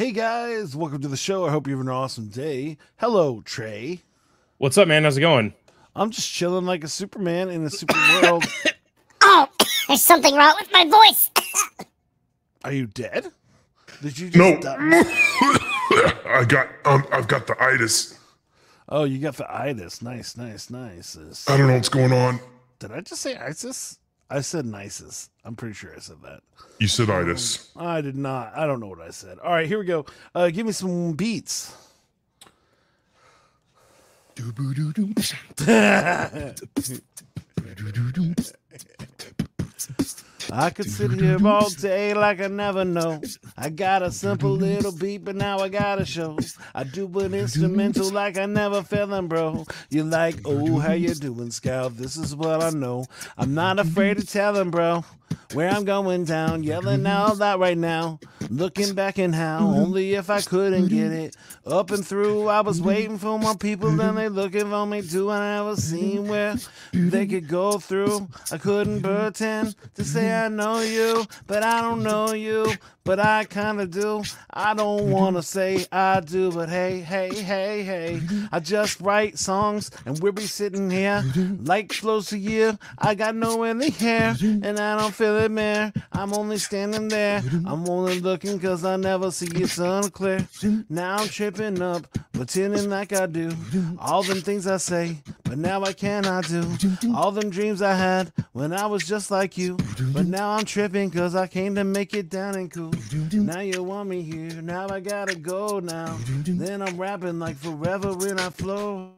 [0.00, 1.44] Hey guys, welcome to the show.
[1.44, 2.78] I hope you're having an awesome day.
[2.96, 4.00] Hello, Trey.
[4.56, 5.04] What's up, man?
[5.04, 5.52] How's it going?
[5.94, 8.46] I'm just chilling like a Superman in a super world.
[9.22, 9.46] Oh,
[9.88, 11.30] there's something wrong with my voice.
[12.64, 13.30] Are you dead?
[14.00, 14.58] Did you just No.
[14.58, 14.78] die?
[16.24, 18.18] I got um I've got the itis.
[18.88, 20.00] Oh, you got the itis.
[20.00, 21.18] Nice, nice, nice.
[21.46, 22.40] I don't know what's going on.
[22.78, 23.98] Did I just say ISIS?
[24.30, 25.28] I said nices.
[25.44, 26.40] I'm pretty sure I said that.
[26.78, 27.70] You said itis.
[27.76, 28.56] I did not.
[28.56, 29.40] I don't know what I said.
[29.40, 30.06] All right, here we go.
[30.34, 31.74] Uh, give me some beats.
[40.52, 43.20] I could sit here all day like I never know.
[43.56, 46.38] I got a simple little beat, but now I got a show.
[46.74, 49.64] I do an instrumental like I never them, bro.
[49.90, 51.96] You're like, oh, how you doing, Scout?
[51.96, 53.06] This is what I know.
[53.38, 55.04] I'm not afraid to tell them, bro.
[55.52, 58.20] Where I'm going down, yelling all that right now.
[58.48, 61.36] Looking back and how, only if I couldn't get it.
[61.66, 65.30] Up and through, I was waiting for my people, then they looking for me too.
[65.30, 66.54] And I never seen where
[66.92, 68.28] they could go through.
[68.52, 72.72] I couldn't pretend to say I know you, but I don't know you.
[73.02, 74.22] But I kinda do.
[74.52, 78.20] I don't wanna say I do, but hey, hey, hey, hey.
[78.52, 81.24] I just write songs and we'll be sitting here
[81.62, 82.78] like close to you.
[82.98, 85.92] I got no in the hair and I don't feel it, man.
[86.12, 87.42] I'm only standing there.
[87.66, 90.48] I'm only looking cause I never see you sun clear.
[90.88, 93.52] Now I'm tripping up, pretending like I do.
[93.98, 96.64] All them things I say, but now I cannot do.
[97.14, 99.76] All them dreams I had when I was just like you.
[100.14, 102.94] But now I'm tripping cause I came to make it down and cool.
[103.30, 106.16] Now you want me here, now I gotta go now.
[106.46, 109.12] Then I'm rapping like forever when I flow.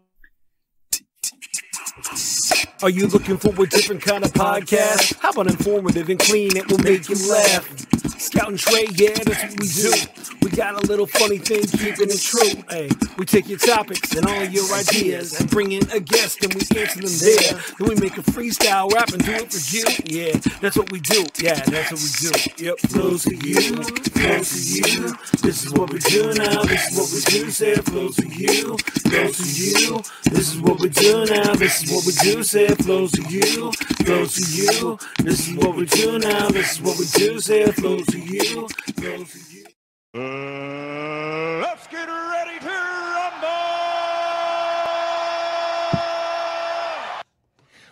[2.82, 5.16] Are you looking for a different kind of podcast?
[5.20, 6.56] How about informative and clean?
[6.56, 7.64] It will make you laugh.
[8.18, 9.92] Scout and Trey, yeah, that's what we do.
[10.42, 12.62] We got a little funny thing, keeping it true.
[12.70, 16.52] Hey, we take your topics and all your ideas and bring in a guest and
[16.54, 17.60] we answer them there.
[17.78, 19.84] Then we make a freestyle rap and do it for you.
[20.06, 21.24] Yeah, that's what we do.
[21.38, 22.64] Yeah, that's what we do.
[22.64, 25.16] Yep, flows to you, flows to you.
[25.42, 26.62] This is what we do now.
[26.62, 27.50] This is what we do.
[27.50, 30.02] Say flows to you, flows to you.
[30.30, 31.54] This is what we do now.
[31.54, 32.42] This is what we do.
[32.42, 33.70] Say it flows to you,
[34.04, 34.98] flows to you.
[35.18, 36.48] This is what we do now.
[36.48, 37.38] This is what we do.
[37.40, 38.66] Say it flows to you,
[38.96, 39.64] flows to you.
[41.60, 43.58] let's get ready to rumble!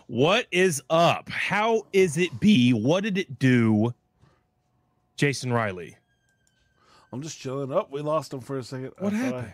[0.07, 1.29] What is up?
[1.29, 2.73] How is it be?
[2.73, 3.95] What did it do?
[5.17, 5.97] Jason Riley.
[7.13, 7.73] I'm just chilling.
[7.73, 8.93] Up, we lost him for a second.
[8.99, 9.53] What thought I- happened?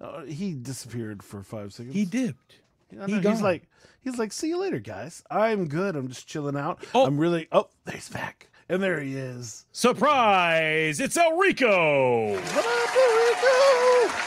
[0.00, 1.94] uh, he disappeared for five seconds.
[1.94, 2.60] He dipped.
[2.90, 3.40] He he's gone.
[3.42, 3.68] like,
[4.00, 5.22] he's like, see you later, guys.
[5.30, 5.96] I'm good.
[5.96, 6.84] I'm just chilling out.
[6.94, 7.06] Oh.
[7.06, 7.48] I'm really.
[7.52, 9.66] Oh, there's back, and there he is.
[9.72, 11.00] Surprise!
[11.00, 12.32] It's El Rico.
[12.32, 14.24] What up, El Rico?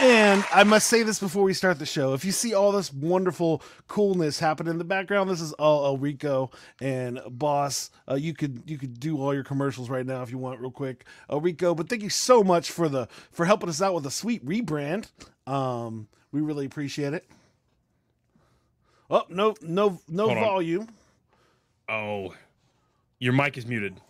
[0.00, 2.14] And I must say this before we start the show.
[2.14, 5.98] If you see all this wonderful coolness happen in the background, this is all El
[5.98, 7.90] Rico and Boss.
[8.08, 10.70] Uh, you could you could do all your commercials right now if you want, real
[10.70, 11.74] quick, El Rico.
[11.74, 15.06] But thank you so much for the for helping us out with a sweet rebrand.
[15.48, 17.24] Um, we really appreciate it.
[19.10, 20.44] Oh no no no Hold on.
[20.44, 20.88] volume.
[21.88, 22.34] Oh,
[23.18, 24.00] your mic is muted.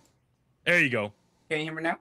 [0.67, 1.13] There you go.
[1.49, 1.99] Can you hear me now?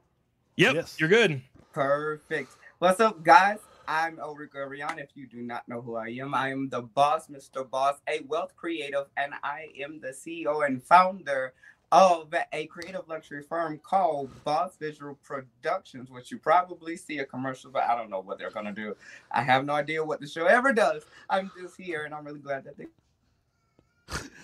[0.56, 0.96] Yep, Yes.
[1.00, 1.42] you're good.
[1.72, 2.56] Perfect.
[2.80, 3.60] What's up, guys?
[3.88, 4.98] I'm Ulrika Arion.
[4.98, 7.70] If you do not know who I am, I am the boss, Mr.
[7.70, 11.54] Boss, a wealth creative, and I am the CEO and founder
[11.92, 17.72] of a creative luxury firm called Boss Visual Productions, which you probably see a commercial,
[17.72, 18.96] but I don't know what they're gonna do.
[19.32, 21.04] I have no idea what the show ever does.
[21.30, 22.88] I'm just here, and I'm really glad that they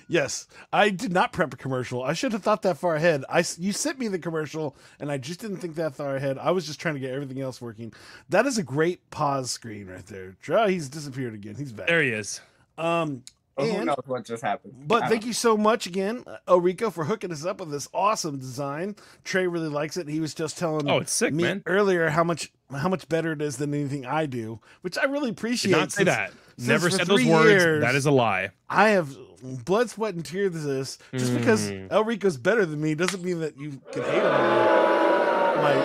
[0.07, 2.03] Yes, I did not prep a commercial.
[2.03, 3.23] I should have thought that far ahead.
[3.29, 6.37] I you sent me the commercial, and I just didn't think that far ahead.
[6.37, 7.93] I was just trying to get everything else working.
[8.29, 10.35] That is a great pause screen right there.
[10.41, 11.55] Draw, he's disappeared again.
[11.55, 11.87] He's back.
[11.87, 12.41] There he is.
[12.77, 13.23] Um,
[13.57, 14.73] Well, who and knows what just happened.
[14.87, 17.87] but thank don't you so much again, uh, Rico, for hooking us up with this
[17.93, 18.95] awesome design.
[19.23, 20.07] Trey really likes it.
[20.07, 21.63] He was just telling Oh, it's sick, me man.
[21.67, 25.27] earlier how much how much better it is than anything I do, which I really
[25.29, 25.71] Did appreciate.
[25.71, 26.31] not say since that.
[26.57, 27.49] since Never said those words.
[27.51, 28.49] years- That is a lie.
[28.67, 30.53] I have blood, sweat, and tears.
[30.63, 31.87] This just because Mm.
[31.91, 35.75] El Rico's better than me doesn't mean that you can hate on my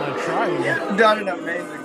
[0.00, 0.64] my trying.
[0.64, 1.77] You've done an amazing job.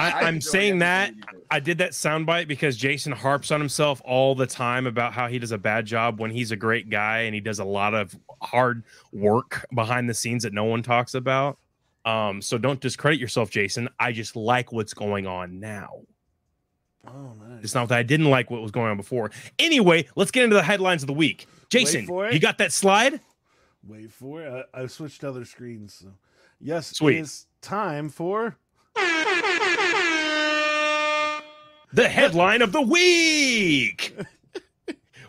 [0.00, 1.44] I, I I'm enjoy saying that everything you do.
[1.50, 5.38] I did that soundbite because Jason harps on himself all the time about how he
[5.38, 8.16] does a bad job when he's a great guy and he does a lot of
[8.40, 11.58] hard work behind the scenes that no one talks about.
[12.04, 13.88] Um, so don't discredit yourself, Jason.
[13.98, 16.00] I just like what's going on now.
[17.06, 17.64] Oh, nice.
[17.64, 19.30] It's not that I didn't like what was going on before.
[19.58, 21.46] Anyway, let's get into the headlines of the week.
[21.68, 23.20] Jason, you got that slide?
[23.86, 24.66] Wait for it.
[24.74, 25.94] I, I switched to other screens.
[25.94, 26.08] So.
[26.60, 27.18] Yes, Sweet.
[27.18, 28.56] it's time for.
[31.92, 34.16] The headline of the week.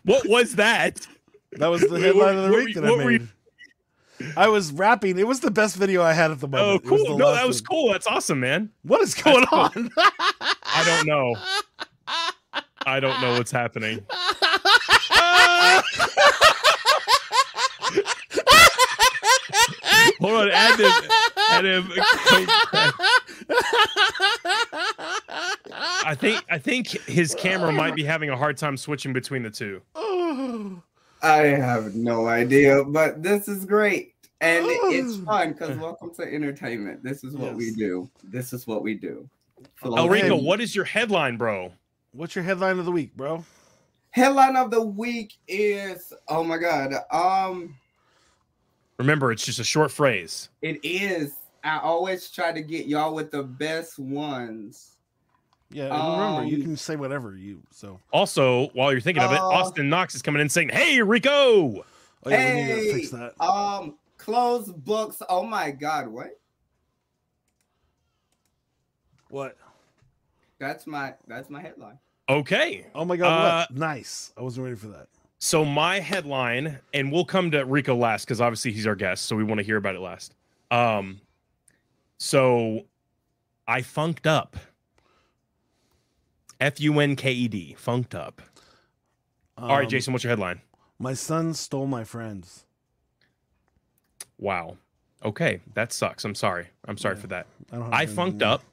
[0.03, 1.05] what was that?
[1.53, 3.27] That was the headline of the week that I made.
[4.37, 5.17] I was rapping.
[5.17, 6.83] It was the best video I had at the moment.
[6.85, 7.17] Oh, cool.
[7.17, 7.91] No, that was cool.
[7.91, 8.69] That's awesome, man.
[8.83, 9.59] What is going cool.
[9.59, 9.89] on?
[9.97, 11.35] I don't know.
[12.85, 14.05] I don't know what's happening.
[20.19, 20.91] Hold on, add him.
[21.49, 21.91] Add him.
[26.05, 29.49] I think I think his camera might be having a hard time switching between the
[29.49, 29.81] two.
[29.95, 30.81] Oh.
[31.23, 34.15] I have no idea, but this is great.
[34.39, 37.03] And it's fun because welcome to entertainment.
[37.03, 38.09] This is what we do.
[38.23, 39.29] This is what we do.
[39.83, 40.43] Oh, El Rico, hey.
[40.43, 41.71] what is your headline, bro?
[42.13, 43.45] What's your headline of the week, bro?
[44.09, 46.93] Headline of the week is oh my god.
[47.11, 47.75] Um
[48.97, 50.49] Remember, it's just a short phrase.
[50.61, 51.33] it is.
[51.63, 54.97] I always try to get y'all with the best ones.
[55.73, 57.61] Yeah, and remember, you Um, can say whatever you.
[57.71, 61.01] So, Also, while you're thinking of it, Uh, Austin Knox is coming in saying, "Hey,
[61.01, 61.31] Rico."
[62.23, 63.33] oh yeah, we need to Hey, fix that.
[63.41, 65.21] Um closed books.
[65.29, 66.37] Oh my god, what?
[69.29, 69.57] What?
[70.59, 71.97] That's my that's my headline.
[72.29, 73.73] Okay, Oh my god, Uh.
[73.73, 74.31] Nice.
[74.37, 75.07] I wasn't ready for that.
[75.39, 79.35] so my headline, and we'll come to Rico last because obviously he's our guest, so
[79.35, 80.35] we want to hear about it last.
[80.69, 81.19] Um,
[82.17, 82.85] so
[83.67, 84.55] I funked up.
[86.61, 88.41] F U N K E D, funked up.
[89.57, 90.61] All right, Um, Jason, what's your headline?
[90.99, 92.65] My son stole my friends.
[94.37, 94.77] Wow.
[95.23, 96.23] Okay, that sucks.
[96.25, 96.67] I'm sorry.
[96.87, 97.21] I'm sorry Yeah.
[97.21, 97.47] for that.
[97.71, 98.63] I I funked up,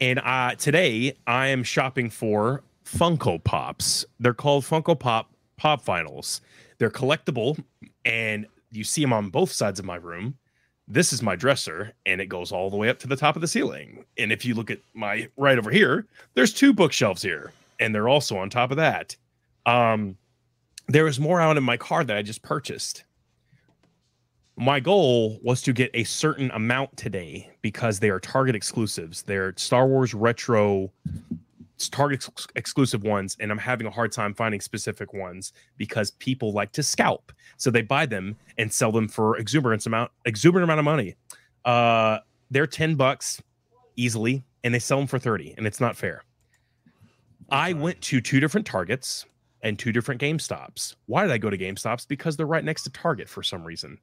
[0.00, 4.04] and uh, today I am shopping for Funko Pops.
[4.20, 6.40] They're called Funko Pop Pop Vinyls.
[6.78, 7.62] They're collectible,
[8.04, 10.36] and you see them on both sides of my room.
[10.88, 13.42] This is my dresser, and it goes all the way up to the top of
[13.42, 14.04] the ceiling.
[14.18, 18.08] And if you look at my right over here, there's two bookshelves here, and they're
[18.08, 19.16] also on top of that.
[19.64, 20.16] Um,
[20.88, 23.04] there is more out in my car that I just purchased
[24.56, 29.22] my goal was to get a certain amount today because they are Target exclusives.
[29.22, 30.92] They're Star Wars retro
[31.88, 36.52] Target ex- exclusive ones, and I'm having a hard time finding specific ones because people
[36.52, 37.32] like to scalp.
[37.56, 41.16] So they buy them and sell them for exuberant amount exuberant amount of money.
[41.64, 42.18] Uh,
[42.50, 43.42] they're 10 bucks
[43.96, 46.22] easily, and they sell them for 30, and it's not fair.
[47.50, 49.26] I went to two different Targets
[49.62, 50.96] and two different GameStops.
[51.06, 52.08] Why did I go to GameStops?
[52.08, 53.98] Because they're right next to Target for some reason.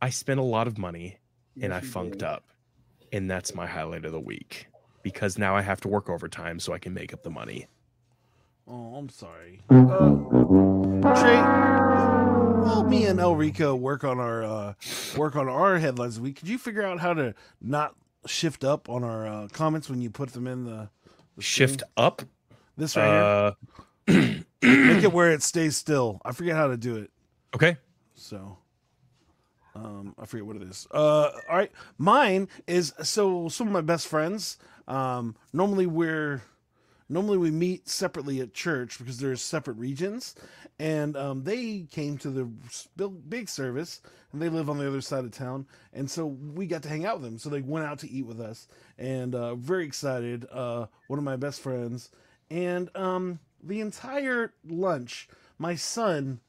[0.00, 1.18] I spent a lot of money
[1.60, 2.44] and I funked up.
[3.12, 4.67] And that's my highlight of the week
[5.02, 7.66] because now I have to work overtime so I can make up the money.
[8.66, 9.60] Oh, I'm sorry.
[9.70, 14.74] Uh, Trey, while me and El Rico work on our uh,
[15.16, 17.94] work on our headlines week, could you figure out how to not
[18.26, 20.90] shift up on our uh, comments when you put them in the,
[21.36, 21.92] the Shift screen?
[21.96, 22.22] up.
[22.76, 23.52] this right Uh,
[24.06, 24.44] here?
[24.62, 26.20] Make it where it stays still.
[26.24, 27.10] I forget how to do it.
[27.54, 27.76] okay.
[28.14, 28.58] So
[29.74, 30.86] um I forget what it is.
[30.90, 31.72] Uh all right.
[31.98, 34.58] Mine is so some of my best friends.
[34.86, 36.42] Um normally we're
[37.08, 40.34] normally we meet separately at church because there's separate regions
[40.78, 42.44] and um they came to the
[43.06, 44.00] big, service
[44.32, 47.04] and they live on the other side of town and so we got to hang
[47.06, 50.46] out with them so they went out to eat with us and uh very excited
[50.52, 52.10] uh one of my best friends
[52.50, 56.40] and um the entire lunch my son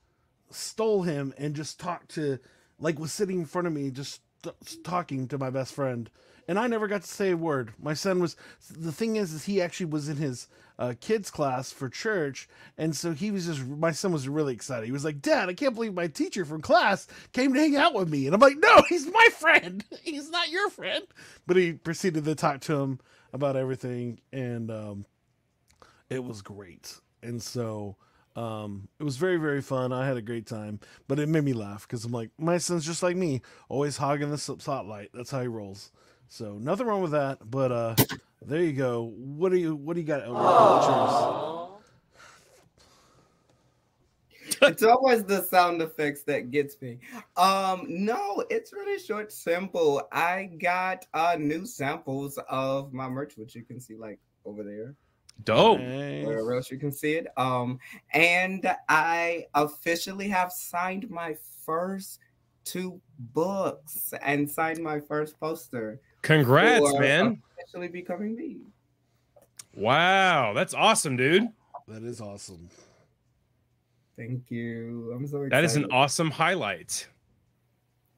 [0.52, 2.40] stole him and just talked to
[2.80, 6.10] like was sitting in front of me just st- talking to my best friend.
[6.48, 7.74] And i never got to say a word.
[7.80, 8.36] My son was
[8.70, 10.48] the thing is is he actually was in his
[10.80, 12.48] uh, kids class for church.
[12.78, 14.86] And so he was just my son was really excited.
[14.86, 17.94] He was like dad i can't believe my teacher from class came to hang out
[17.94, 18.26] with me.
[18.26, 19.86] And i'm like no he's my friend.
[20.04, 21.06] He's not your friend.
[21.46, 23.00] But he proceeded to talk to him
[23.34, 24.20] about everything.
[24.34, 25.06] And um
[26.10, 27.00] it was great.
[27.22, 27.96] And so
[28.36, 29.92] um, it was very, very fun.
[29.92, 32.86] I had a great time, but it made me laugh because I'm like, my son's
[32.86, 35.10] just like me, always hogging the spotlight.
[35.14, 35.92] That's how he rolls.
[36.28, 37.40] So nothing wrong with that.
[37.50, 37.96] But uh,
[38.42, 39.12] there you go.
[39.16, 40.28] What do you What do you got?
[40.30, 41.70] What's
[44.62, 47.00] it's always the sound effects that gets me.
[47.38, 50.08] Um, no, it's really short, simple.
[50.12, 54.96] I got uh new samples of my merch, which you can see like over there.
[55.44, 55.80] Dope.
[55.80, 56.26] Nice.
[56.26, 57.28] Where else you can see it.
[57.38, 57.80] Um,
[58.14, 62.20] and I officially have signed my first
[62.66, 63.00] two
[63.34, 66.00] books and signed my first poster.
[66.22, 67.42] Congrats, man.
[67.60, 68.58] Officially becoming me.
[69.76, 70.54] Wow.
[70.54, 71.48] That's awesome, dude.
[71.88, 72.70] That is awesome.
[74.18, 75.14] Thank you.
[75.16, 75.52] I'm so excited.
[75.52, 77.08] That is an awesome highlight.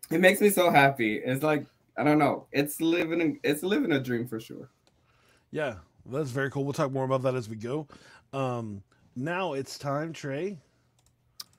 [0.09, 1.17] It makes me so happy.
[1.17, 2.47] It's like I don't know.
[2.51, 3.39] It's living.
[3.43, 4.69] It's living a dream for sure.
[5.51, 5.75] Yeah,
[6.05, 6.63] that's very cool.
[6.63, 7.88] We'll talk more about that as we go.
[8.34, 8.81] Um,
[9.15, 10.58] now it's time, Trey.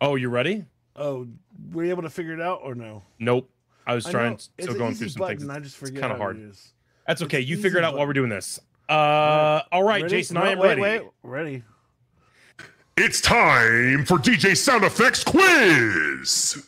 [0.00, 0.64] Oh, you ready?
[0.96, 1.26] Oh,
[1.72, 3.02] were you able to figure it out or no?
[3.18, 3.48] Nope.
[3.86, 5.50] I was I trying know, still it's an going easy through some button, things.
[5.50, 6.36] I just forget It's kinda hard.
[6.38, 6.72] it is.
[7.06, 7.40] That's it's okay.
[7.40, 8.60] You figure it out while we're doing this.
[8.88, 10.16] Uh, all right, Ready?
[10.16, 10.80] Jason, No, I am wait, ready.
[10.82, 11.62] Wait, ready.
[12.96, 16.62] It's time for DJ Sound Effects Quiz.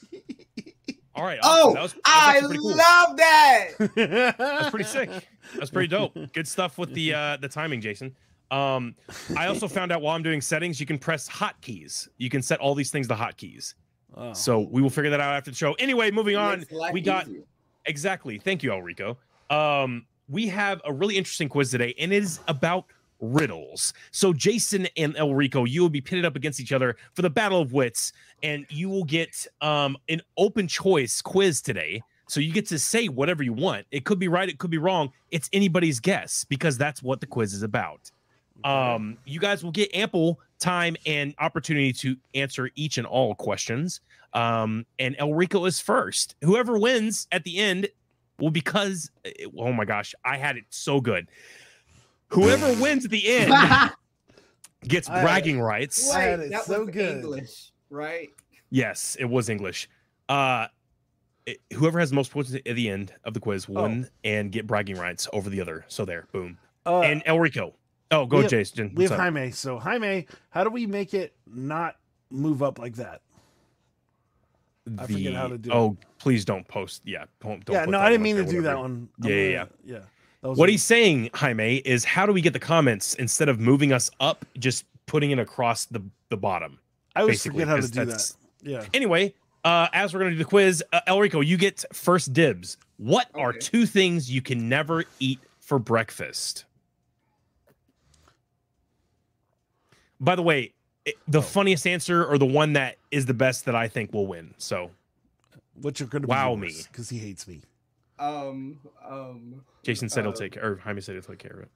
[1.16, 1.38] All right.
[1.42, 2.76] Oh, that was, that was I cool.
[2.76, 4.34] love that.
[4.38, 5.28] That's pretty sick.
[5.56, 6.16] That's pretty dope.
[6.32, 8.14] Good stuff with the uh the timing, Jason.
[8.50, 8.94] Um,
[9.36, 12.08] I also found out while I'm doing settings, you can press hotkeys.
[12.18, 13.74] You can set all these things to hotkeys.
[14.16, 14.32] Oh.
[14.32, 15.72] So we will figure that out after the show.
[15.74, 16.64] Anyway, moving on.
[16.92, 17.42] We got easier.
[17.86, 18.38] exactly.
[18.38, 19.16] Thank you, Elrico.
[19.50, 22.84] Um, we have a really interesting quiz today, and it is about
[23.32, 23.92] riddles.
[24.10, 27.60] So Jason and Elrico, you will be pitted up against each other for the battle
[27.60, 28.12] of wits,
[28.42, 32.02] and you will get um an open choice quiz today.
[32.26, 33.86] So you get to say whatever you want.
[33.90, 35.12] It could be right, it could be wrong.
[35.30, 38.10] It's anybody's guess because that's what the quiz is about.
[38.62, 44.00] Um, you guys will get ample time and opportunity to answer each and all questions.
[44.32, 46.34] Um, and Elrico is first.
[46.42, 47.88] Whoever wins at the end
[48.38, 49.10] well, because
[49.56, 51.28] oh my gosh, I had it so good.
[52.28, 53.52] Whoever wins at the end
[54.88, 56.10] gets I- bragging rights.
[56.14, 56.18] Wait.
[56.18, 57.16] Wait, That is that so was good.
[57.16, 58.28] English, right?
[58.70, 59.88] Yes, it was English.
[60.28, 60.66] Uh
[61.46, 63.82] it- whoever has the most points at the end of the quiz will Oh.
[63.84, 65.84] win and get bragging rights over the other.
[65.88, 66.58] So there, boom.
[66.86, 67.74] Uh, and Elrico.
[68.10, 68.94] Oh, go we have- Jason.
[68.94, 69.20] we have What's up?
[69.20, 69.50] Jaime.
[69.50, 71.96] So Jaime, how do we make it not
[72.30, 73.20] move up like that?
[74.98, 75.74] I forget how to do it.
[75.74, 77.00] Oh, please don't post.
[77.06, 77.64] Yeah, don't.
[77.64, 79.08] don't yeah, put no, I didn't mean to there, do that one.
[79.22, 79.98] Yeah, yeah, yeah, yeah.
[80.44, 83.58] Was What a- he's saying, Jaime, is how do we get the comments instead of
[83.58, 86.78] moving us up, just putting it across the the bottom?
[87.16, 88.32] I always forget how to do that.
[88.62, 88.84] Yeah.
[88.92, 89.34] Anyway,
[89.64, 92.76] uh, as we're gonna do the quiz, uh, Elrico, you get first dibs.
[92.98, 96.64] What are two things you can never eat for breakfast?
[100.20, 100.72] By the way,
[101.04, 104.26] it- the funniest answer or the one that is the best that I think will
[104.26, 104.54] win.
[104.58, 104.90] So,
[105.74, 106.74] what you're going to Wow me.
[106.90, 107.62] because he hates me.
[108.24, 109.64] Um, um.
[109.82, 111.70] Jason said he'll Uh, take care, or Jaime said he'll take care of it.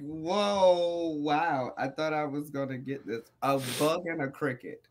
[0.00, 1.16] Whoa!
[1.20, 1.72] Wow!
[1.78, 3.22] I thought I was gonna get this.
[3.42, 4.82] A bug and a cricket.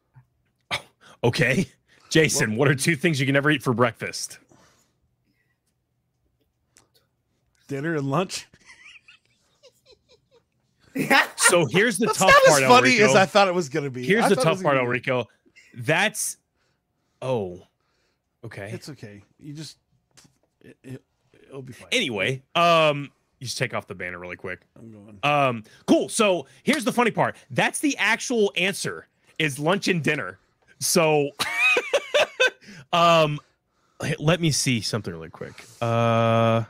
[1.24, 1.66] Okay,
[2.10, 4.38] Jason, what are two things you can never eat for breakfast?
[7.68, 8.48] Dinner and lunch.
[11.38, 13.06] So here's the That's tough not part, as funny Elrico.
[13.10, 14.04] as I thought it was going to be.
[14.04, 15.26] Here's I the thought it was tough part, gonna be- Elrico.
[15.76, 16.38] That's
[17.22, 17.62] oh,
[18.44, 18.70] okay.
[18.74, 19.22] It's okay.
[19.40, 19.78] You just
[20.68, 21.04] it, it,
[21.50, 21.90] it'll be fine.
[21.92, 24.62] Anyway, um, you just take off the banner really quick.
[24.78, 25.20] I'm going.
[25.24, 26.10] Um, cool.
[26.10, 27.36] So here's the funny part.
[27.50, 29.08] That's the actual answer
[29.40, 30.40] is lunch and dinner.
[30.80, 31.32] So,
[32.94, 33.40] um,
[34.20, 35.66] let me see something really quick.
[35.82, 36.64] Uh,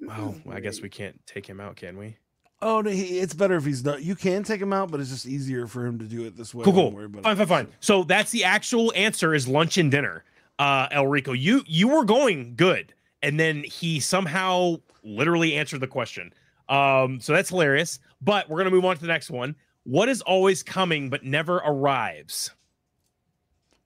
[0.00, 2.16] well, I guess we can't take him out, can we?
[2.60, 4.02] Oh, no, he, it's better if he's not.
[4.02, 6.54] You can take him out, but it's just easier for him to do it this
[6.54, 6.64] way.
[6.64, 6.92] Cool, cool.
[6.92, 7.68] worry about Fine, fine, fine.
[7.80, 10.24] So that's the actual answer is lunch and dinner.
[10.58, 15.86] Uh, El Rico, you you were going good, and then he somehow literally answered the
[15.86, 16.32] question.
[16.68, 17.98] Um, so that's hilarious.
[18.20, 19.56] But we're gonna move on to the next one.
[19.84, 22.50] What is always coming but never arrives?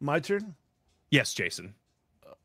[0.01, 0.55] My turn.
[1.11, 1.75] Yes, Jason.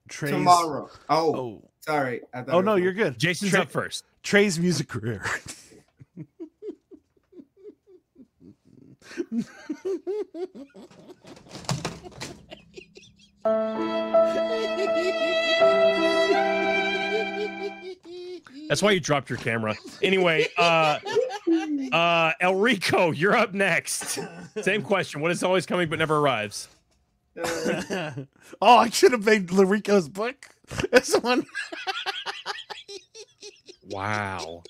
[0.07, 0.89] Trey's Tomorrow.
[1.09, 2.21] Oh, Oh, sorry.
[2.33, 3.19] I oh no, you're good.
[3.19, 4.05] Jason's Trey- up first.
[4.23, 5.23] Trey's music career.
[18.67, 19.75] That's why you dropped your camera.
[20.01, 20.99] Anyway, uh,
[21.91, 24.19] uh, El Rico, you're up next.
[24.61, 25.19] Same question.
[25.21, 26.69] What is always coming but never arrives?
[28.61, 30.47] Oh, I should have made Larico's book.
[30.91, 31.45] This one.
[33.89, 34.63] Wow.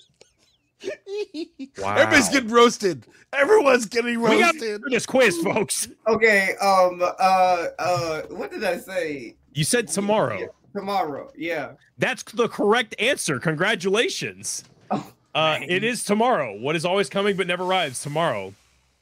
[1.78, 1.94] Wow.
[1.96, 3.06] Everybody's getting roasted.
[3.32, 4.82] Everyone's getting we got roasted.
[4.90, 5.88] this quiz, folks.
[6.06, 6.54] okay.
[6.60, 7.00] Um.
[7.02, 7.66] Uh.
[7.78, 8.22] Uh.
[8.30, 9.36] What did I say?
[9.54, 10.48] You said tomorrow.
[10.74, 11.30] Tomorrow.
[11.36, 11.72] Yeah.
[11.98, 13.38] That's the correct answer.
[13.38, 14.64] Congratulations.
[14.90, 16.58] Oh, Uh, it is tomorrow.
[16.58, 18.54] What is always coming but never arrives tomorrow.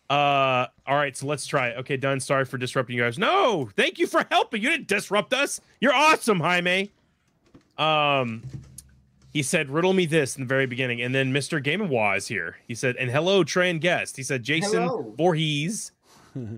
[0.09, 1.69] Uh, all right, so let's try.
[1.69, 1.79] it.
[1.79, 2.19] Okay, done.
[2.21, 3.19] Sorry for disrupting you guys.
[3.19, 4.61] No, thank you for helping.
[4.63, 5.61] You didn't disrupt us.
[5.81, 6.91] You're awesome, Jaime.
[7.79, 8.43] Um,
[9.33, 11.63] he said, "Riddle me this" in the very beginning, and then Mr.
[11.63, 12.57] Game and Wa is here.
[12.67, 15.15] He said, "And hello, Trey and guest." He said, "Jason Hello.
[15.17, 15.93] Voorhees."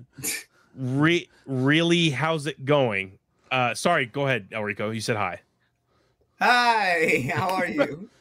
[0.75, 3.19] Re- really, how's it going?
[3.50, 4.95] Uh, sorry, go ahead, Elrico.
[4.95, 5.41] You said hi.
[6.41, 7.31] Hi.
[7.35, 8.09] How are you?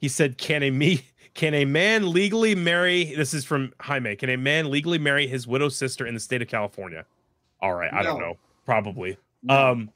[0.00, 4.16] He said, "Can a me can a man legally marry?" This is from Jaime.
[4.16, 7.06] Can a man legally marry his widowed sister in the state of California?
[7.62, 8.36] All right, I don't know.
[8.66, 9.16] Probably.
[9.48, 9.90] Um,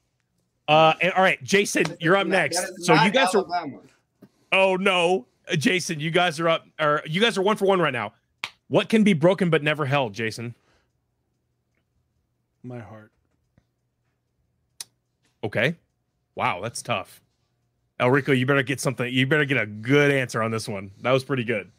[0.67, 2.83] uh, and, all right, Jason, you're up next.
[2.83, 3.45] So you guys are.
[4.51, 4.71] Alabama.
[4.71, 6.65] Oh no, Uh, Jason, you guys are up.
[6.79, 8.13] Or you guys are one for one right now.
[8.67, 10.53] What can be broken but never held, Jason?
[12.63, 13.11] My heart.
[15.43, 15.75] Okay.
[16.35, 17.21] Wow, that's tough.
[17.99, 19.11] Elrico, you better get something.
[19.11, 20.91] You better get a good answer on this one.
[21.01, 21.71] That was pretty good.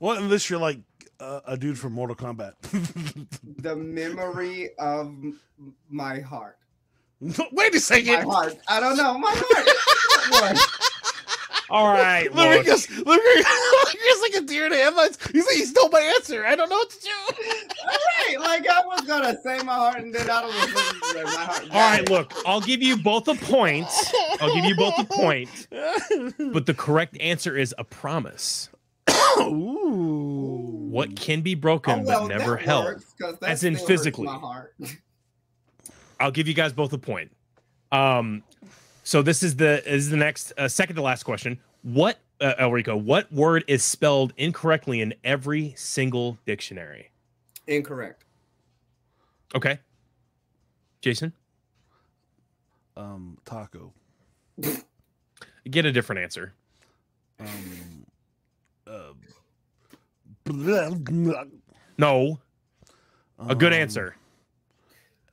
[0.00, 0.80] Well, unless you're like
[1.20, 2.54] uh, a dude from Mortal Kombat.
[3.62, 5.14] The memory of
[5.88, 6.58] my heart.
[7.52, 8.26] Wait a second.
[8.26, 8.58] My heart.
[8.68, 9.16] I don't know.
[9.18, 10.58] My heart.
[11.70, 12.66] All right, look.
[12.66, 12.86] Lucas,
[14.22, 15.18] like a deer in the headlights.
[15.30, 16.44] He's like, he stole my answer.
[16.44, 17.08] I don't know what to do.
[17.86, 18.40] right.
[18.40, 21.62] Like I was gonna say my heart, and then I was like, my heart.
[21.70, 22.34] All right, look.
[22.44, 23.88] I'll give you both a point.
[24.40, 25.68] I'll give you both a point.
[26.52, 28.68] But the correct answer is a promise.
[29.40, 30.88] Ooh.
[30.90, 32.84] What can be broken Oh, well, but never held?
[32.84, 34.28] works, As in physically.
[36.22, 36.28] My heart.
[36.28, 37.30] I'll give you guys both a point.
[37.90, 38.42] Um,
[39.04, 41.58] so this is the is the next uh, second to last question.
[41.82, 43.00] What uh, Elrico?
[43.00, 47.10] What word is spelled incorrectly in every single dictionary?
[47.66, 48.24] Incorrect.
[49.54, 49.78] Okay,
[51.02, 51.32] Jason,
[52.96, 53.92] Um, taco.
[55.70, 56.54] get a different answer.
[57.38, 58.06] Um,
[58.86, 59.12] uh,
[60.44, 61.44] blah, blah.
[61.98, 62.38] No,
[63.38, 64.16] a good Um, answer.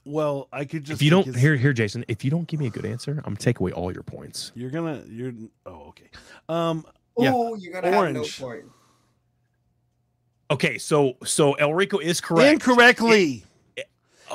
[0.06, 1.02] Well, I could just.
[1.02, 3.12] If you don't it's- here here Jason, if you don't give me a good answer,
[3.12, 4.52] I'm gonna take away all your points.
[4.56, 5.04] you're gonna.
[5.08, 5.34] You're.
[5.66, 6.10] Oh, okay.
[6.48, 6.86] Um,
[7.20, 7.54] Ooh, Yeah.
[7.60, 8.40] you're gonna have Orange.
[8.42, 8.66] no point.
[10.52, 12.52] Okay, so so Elrico is correct.
[12.54, 13.46] incorrectly.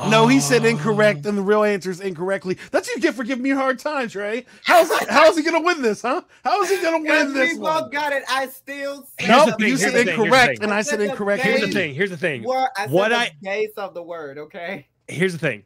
[0.08, 0.68] No, he said Oh.
[0.68, 2.58] incorrect, and the real answer is incorrectly.
[2.72, 4.44] That's what you get for giving me hard times, Ray.
[4.64, 6.22] How's how's he gonna win this, huh?
[6.44, 7.82] How is he gonna win this we one?
[7.84, 8.24] both got it.
[8.28, 10.64] I still said Here's Nope, thing, you said the thing, here's the incorrect, thing.
[10.64, 11.42] and I I said said incorrect.
[11.44, 11.94] Here's the thing.
[11.94, 12.42] Here's the thing.
[12.42, 14.38] Word, I said What the I- base of the word.
[14.38, 14.88] Okay.
[15.08, 15.64] Here's the thing.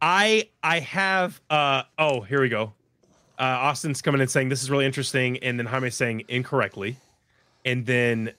[0.00, 2.72] I I have uh oh here we go.
[3.38, 6.96] Uh Austin's coming in saying this is really interesting, and then Jaime saying incorrectly,
[7.64, 8.32] and then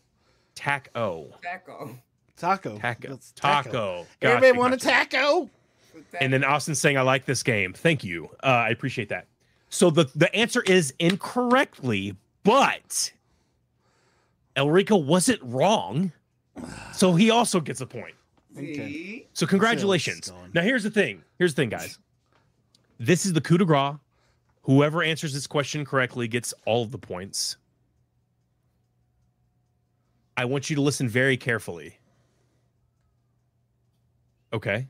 [0.56, 1.97] taco Taco.
[2.38, 2.78] Taco.
[2.78, 4.06] taco That's taco.
[4.21, 5.49] Everybody Gotcha, want a taco?
[6.21, 7.73] And then Austin's saying I like this game.
[7.73, 8.30] Thank you.
[8.41, 9.28] Uh, I appreciate that.
[9.69, 13.12] So the the answer is incorrectly, but
[14.56, 16.12] Elrico wasn't wrong,
[16.93, 18.15] so he also gets a point.
[18.60, 19.28] See?
[19.34, 20.32] So congratulations.
[20.54, 21.24] Now here's the thing.
[21.38, 21.98] Here's the thing, guys.
[23.00, 23.95] This is the coup de grace.
[24.63, 27.58] Whoever answers this question correctly gets all of the points.
[30.38, 31.98] I want you to listen very carefully.
[34.54, 34.88] Okay.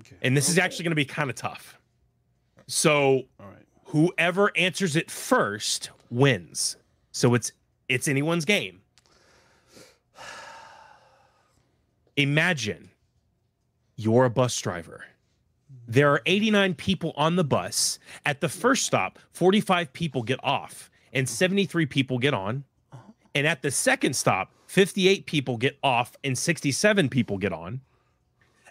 [0.00, 0.16] Okay.
[0.22, 1.78] And this is actually going to be kind of tough.
[2.66, 3.66] So All right.
[3.86, 6.76] whoever answers it first wins.
[7.10, 7.52] So it's
[7.88, 8.81] it's anyone's game.
[12.16, 12.90] Imagine
[13.96, 15.06] you're a bus driver.
[15.88, 17.98] There are 89 people on the bus.
[18.26, 22.64] At the first stop, 45 people get off and 73 people get on.
[23.34, 27.80] And at the second stop, 58 people get off and 67 people get on.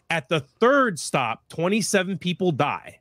[0.10, 3.00] At the third stop, 27 people die.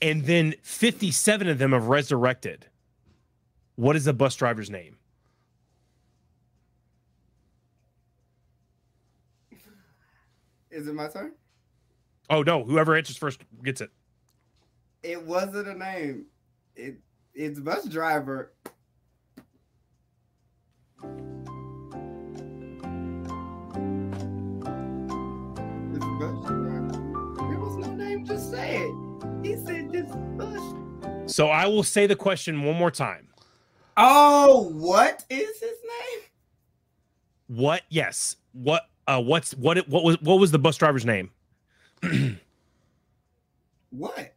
[0.00, 2.66] And then 57 of them have resurrected.
[3.74, 4.99] What is the bus driver's name?
[10.70, 11.32] Is it my turn?
[12.28, 13.90] Oh no, whoever answers first gets it.
[15.02, 16.26] It wasn't a name.
[16.76, 16.98] It
[17.34, 18.52] it's bus driver.
[18.62, 18.70] It's
[26.20, 26.88] bus driver.
[27.48, 28.24] There was no name.
[28.24, 28.94] Just say it.
[29.42, 30.60] He said just bus.
[31.26, 33.26] So I will say the question one more time.
[33.96, 36.20] Oh, what is his name?
[37.48, 37.82] What?
[37.88, 38.36] Yes.
[38.52, 38.89] What?
[39.10, 39.76] Uh, what's what?
[39.76, 41.30] it- What was what was the bus driver's name?
[43.90, 44.32] What?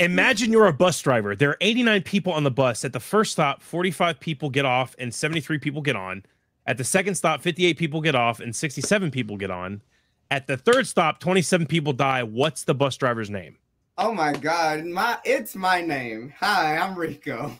[0.00, 1.36] Imagine you're a bus driver.
[1.36, 2.84] There are 89 people on the bus.
[2.84, 6.24] At the first stop, 45 people get off and 73 people get on.
[6.66, 9.82] At the second stop, 58 people get off and 67 people get on.
[10.28, 12.24] At the third stop, 27 people die.
[12.24, 13.56] What's the bus driver's name?
[13.96, 14.84] Oh my God!
[14.84, 16.34] My it's my name.
[16.40, 17.52] Hi, I'm Rico.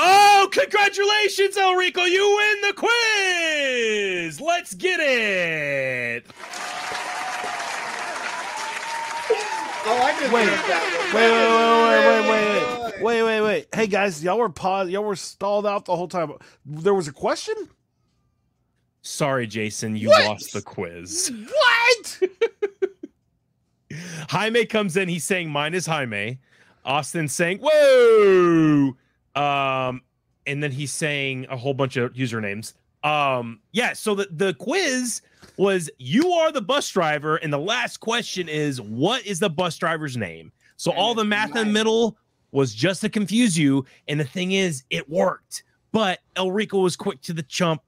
[0.00, 2.08] Oh, congratulations, Elrico.
[2.08, 4.40] You win the quiz.
[4.40, 6.24] Let's get it.
[9.90, 11.10] Oh, I just Wait, that.
[11.14, 13.66] Wait, wait, wait, wait, wait, wait, wait, wait, wait.
[13.74, 14.90] Hey guys, y'all were paused.
[14.90, 16.32] Y'all were stalled out the whole time.
[16.64, 17.54] There was a question.
[19.02, 20.24] Sorry, Jason, you What?
[20.26, 21.32] lost the quiz.
[21.48, 22.20] What?
[24.30, 25.08] Jaime comes in.
[25.08, 26.38] He's saying mine is Jaime.
[26.84, 28.94] Austin saying whoa.
[29.38, 30.02] Um,
[30.46, 32.74] and then he's saying a whole bunch of usernames.
[33.04, 35.22] Um, yeah, so the, the quiz
[35.56, 39.76] was you are the bus driver, and the last question is what is the bus
[39.76, 40.52] driver's name?
[40.76, 42.16] So all the math in the middle
[42.52, 43.84] was just to confuse you.
[44.06, 45.64] And the thing is, it worked.
[45.92, 47.82] But Elrico was quick to the chump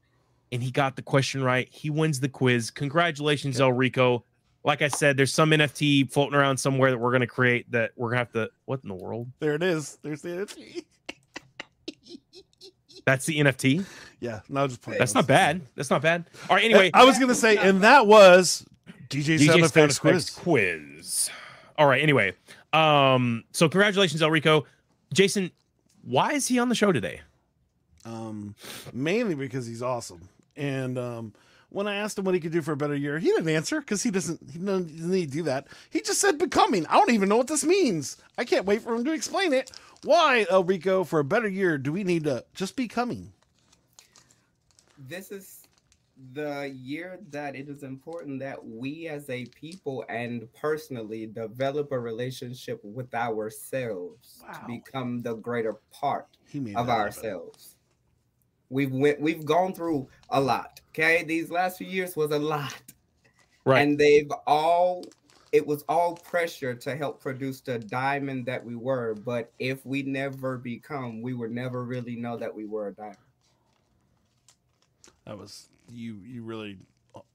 [0.53, 1.69] and he got the question right.
[1.71, 2.71] He wins the quiz.
[2.71, 4.25] Congratulations, El Rico.
[4.65, 7.93] Like I said, there's some NFT floating around somewhere that we're going to create that
[7.97, 8.51] we're going to have to.
[8.67, 9.29] What in the world?
[9.39, 9.99] There it is.
[10.03, 10.85] There's the NFT.
[13.05, 13.85] That's the NFT?
[14.21, 14.99] Yeah, no, just playing.
[14.99, 15.63] That's not bad.
[15.75, 16.27] That's not bad.
[16.49, 16.65] All right.
[16.65, 18.65] Anyway, I was gonna say, and that was
[19.09, 20.31] DJ, DJ Sound Effects quiz.
[20.31, 21.31] quiz.
[21.79, 22.03] All right.
[22.03, 22.35] Anyway,
[22.73, 24.67] um, so congratulations, El Rico.
[25.13, 25.51] Jason,
[26.03, 27.21] why is he on the show today?
[28.05, 28.55] Um,
[28.93, 30.29] mainly because he's awesome.
[30.57, 31.33] And um,
[31.71, 33.81] when I asked him what he could do for a better year, he didn't answer
[33.81, 34.41] because he doesn't.
[34.53, 35.67] He doesn't need to do that.
[35.91, 36.87] He just said becoming.
[36.87, 38.17] I don't even know what this means.
[38.37, 39.71] I can't wait for him to explain it.
[40.05, 43.33] Why, El Rico, for a better year, do we need to just be coming?
[45.09, 45.67] this is
[46.35, 51.99] the year that it is important that we as a people and personally develop a
[51.99, 54.53] relationship with ourselves Wow.
[54.53, 56.27] to become the greater part
[56.77, 57.77] of ourselves.
[58.69, 60.83] We've went we've gone through a lot.
[60.91, 61.25] Okay.
[61.25, 62.75] These last few years was a lot.
[63.65, 63.81] Right.
[63.81, 65.03] And they've all
[65.53, 69.15] it was all pressure to help produce the diamond that we were.
[69.15, 73.17] But if we never become, we would never really know that we were a diamond.
[75.27, 76.19] That was you.
[76.25, 76.79] You really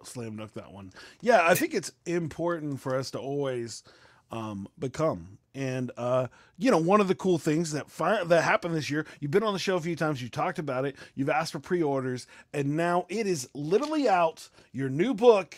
[0.04, 0.92] slam dunk that one.
[1.22, 3.84] Yeah, I think it's important for us to always
[4.32, 5.38] um, become.
[5.54, 9.06] And uh, you know, one of the cool things that fi- that happened this year.
[9.20, 10.22] You've been on the show a few times.
[10.22, 10.96] You talked about it.
[11.16, 14.50] You've asked for pre-orders, and now it is literally out.
[14.74, 15.56] Your new book,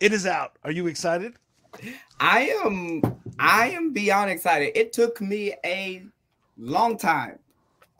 [0.00, 0.56] it is out.
[0.64, 1.34] Are you excited?
[2.18, 3.02] I am
[3.38, 4.76] I am beyond excited.
[4.78, 6.04] It took me a
[6.58, 7.38] long time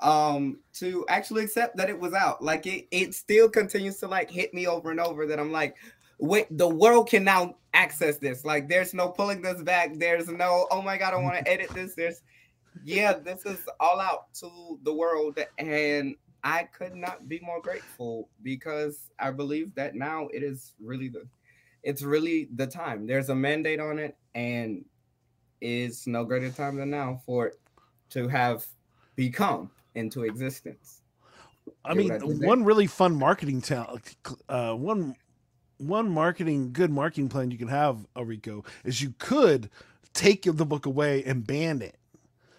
[0.00, 2.42] um to actually accept that it was out.
[2.42, 5.76] Like it it still continues to like hit me over and over that I'm like
[6.18, 8.44] wait the world can now access this.
[8.44, 9.94] Like there's no pulling this back.
[9.96, 11.94] There's no oh my god I want to edit this.
[11.94, 12.22] There's
[12.84, 18.28] yeah, this is all out to the world and I could not be more grateful
[18.42, 21.24] because I believe that now it is really the
[21.82, 23.06] it's really the time.
[23.06, 24.84] There's a mandate on it, and
[25.60, 27.60] it's no greater time than now for it
[28.10, 28.66] to have
[29.16, 31.02] become into existence.
[31.84, 32.46] I mean, what I just said.
[32.46, 34.16] one really fun marketing talent,
[34.48, 35.14] uh, one
[35.78, 39.70] one marketing good marketing plan you can have, Rico, is you could
[40.12, 41.96] take the book away and ban it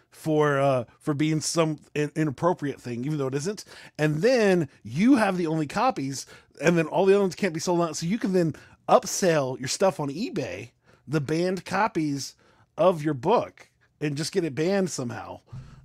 [0.10, 3.66] for uh for being some in- inappropriate thing, even though it isn't,
[3.98, 6.26] and then you have the only copies,
[6.62, 8.54] and then all the other ones can't be sold out, so you can then
[8.88, 10.72] upsell your stuff on eBay,
[11.08, 12.36] the banned copies
[12.78, 15.40] of your book, and just get it banned somehow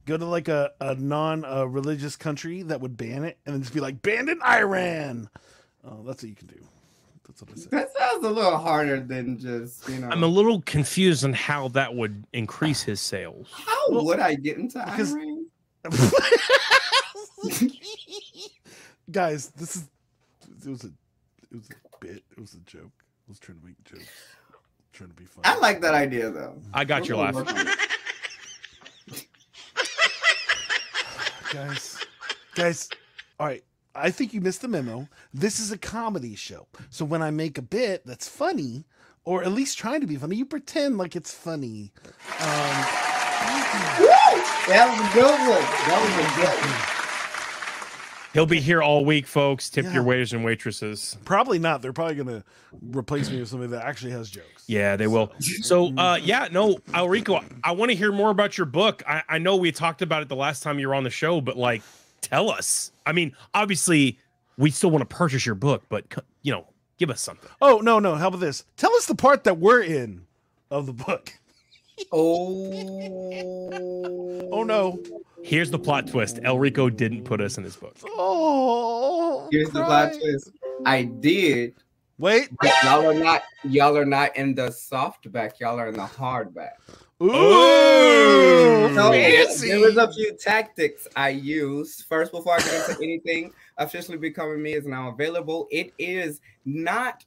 [0.06, 3.60] go to like a, a non uh, religious country that would ban it and then
[3.62, 5.28] just be like banned in Iran.
[5.84, 6.64] Oh, that's what you can do.
[7.26, 7.70] That's what I said.
[7.72, 10.08] That sounds a little harder than just you know.
[10.08, 13.48] I'm a little confused on how that would increase his sales.
[13.52, 15.46] how well, would I get into because- Iran?
[19.10, 19.84] Guys, this is
[20.64, 22.22] it was a it was a bit.
[22.30, 22.92] It was a joke.
[22.98, 24.04] I was trying to make jokes.
[24.92, 25.44] Trying to be funny.
[25.44, 26.54] I like that idea though.
[26.72, 27.34] I got your We're laugh.
[27.34, 27.78] gonna work on it.
[31.52, 31.98] guys.
[32.54, 32.88] Guys,
[33.38, 33.62] all right.
[33.94, 35.08] I think you missed the memo.
[35.32, 36.66] This is a comedy show.
[36.90, 38.84] So when I make a bit that's funny,
[39.24, 41.92] or at least trying to be funny, you pretend like it's funny.
[42.40, 42.84] Um,
[44.68, 45.66] That was a good one.
[45.86, 46.95] That was a good one.
[48.36, 49.70] He'll be here all week, folks.
[49.70, 49.94] Tip Yeah.
[49.94, 51.16] your waiters and waitresses.
[51.24, 51.80] Probably not.
[51.80, 52.44] They're probably going to
[52.82, 54.64] replace me with somebody that actually has jokes.
[54.66, 55.32] Yeah, they will.
[55.40, 59.02] So, uh, yeah, no, Alrico, I want to hear more about your book.
[59.08, 61.40] I, I know we talked about it the last time you were on the show,
[61.40, 61.80] but like,
[62.20, 62.92] tell us.
[63.06, 64.18] I mean, obviously,
[64.58, 66.04] we still want to purchase your book, but
[66.42, 66.66] you know,
[66.98, 67.48] give us something.
[67.62, 68.16] Oh, no, no.
[68.16, 68.66] How about this?
[68.76, 70.26] Tell us the part that we're in
[70.70, 71.32] of the book.
[72.12, 73.72] Oh.
[74.52, 75.02] Oh, no.
[75.42, 77.96] Here's the plot twist: El Rico didn't put us in his book.
[78.04, 79.48] Oh.
[79.50, 80.50] Here's the plot twist.
[80.84, 81.74] I did,
[82.18, 82.48] Wait.
[82.60, 83.42] but y'all are not.
[83.64, 85.60] Y'all are not in the soft back.
[85.60, 86.78] Y'all are in the hard back.
[87.22, 88.94] Ooh.
[88.94, 89.68] So fancy.
[89.68, 93.52] there was a few tactics I used first before I get into anything.
[93.78, 95.66] Officially becoming me is now available.
[95.70, 97.24] It is not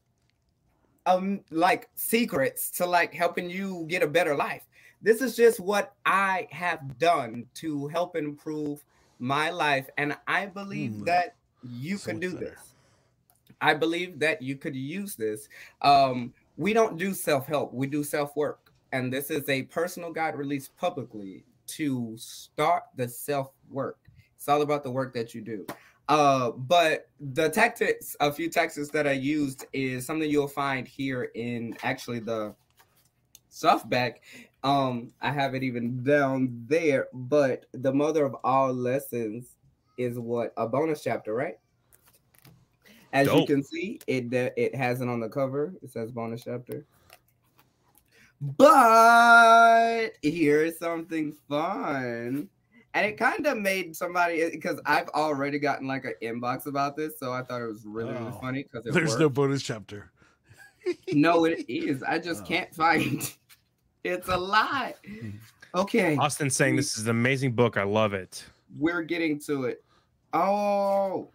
[1.10, 4.63] um like secrets to like helping you get a better life.
[5.02, 8.84] This is just what I have done to help improve
[9.19, 11.04] my life, and I believe Hmm.
[11.06, 12.45] that you So much do better.
[12.45, 12.76] this.
[13.62, 15.50] I believe that you could use this.
[15.82, 18.72] Um, we don't do self help, we do self work.
[18.91, 21.43] And this is a personal guide released publicly
[21.78, 24.00] to start the self work.
[24.36, 25.65] It's all about the work that you do.
[26.10, 31.30] Uh, but the tactics, a few tactics that I used is something you'll find here
[31.36, 32.56] in actually the
[33.52, 34.15] softback.
[34.63, 39.56] Um, I have it even down there, but the mother of all lessons
[40.00, 41.60] is what a bonus chapter, right?
[43.13, 45.74] As you can see, it it has it on the cover.
[45.84, 46.86] It says bonus chapter.
[48.41, 52.50] But here's something fun.
[52.95, 56.95] And it kind of made somebody eh, because I've already gotten like an inbox about
[56.97, 58.39] this, so I thought it was really, really Oh.
[58.41, 60.12] funny because There's no bonus chapter.
[61.13, 62.02] no, it is.
[62.04, 62.45] I just Oh.
[62.45, 63.21] can't find.
[63.21, 63.36] it.
[64.06, 64.95] It's a lie.
[65.75, 67.75] Okay, Austin saying this is an amazing book.
[67.78, 68.45] I love it.
[68.78, 69.84] we're getting to it.
[70.32, 71.30] Oh,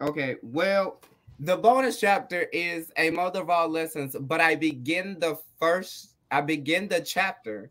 [0.00, 0.36] okay.
[0.42, 1.00] Well,
[1.40, 6.16] the bonus chapter is a mother of all lessons, but I begin the first.
[6.30, 7.70] I begin the chapter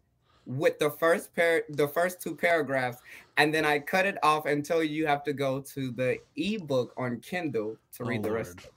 [0.50, 2.98] with the first pair, the first two paragraphs,
[3.38, 7.20] and then I cut it off until you have to go to the ebook on
[7.20, 8.58] Kindle to read Oh, the rest.
[8.58, 8.66] Lord.
[8.66, 8.72] Of.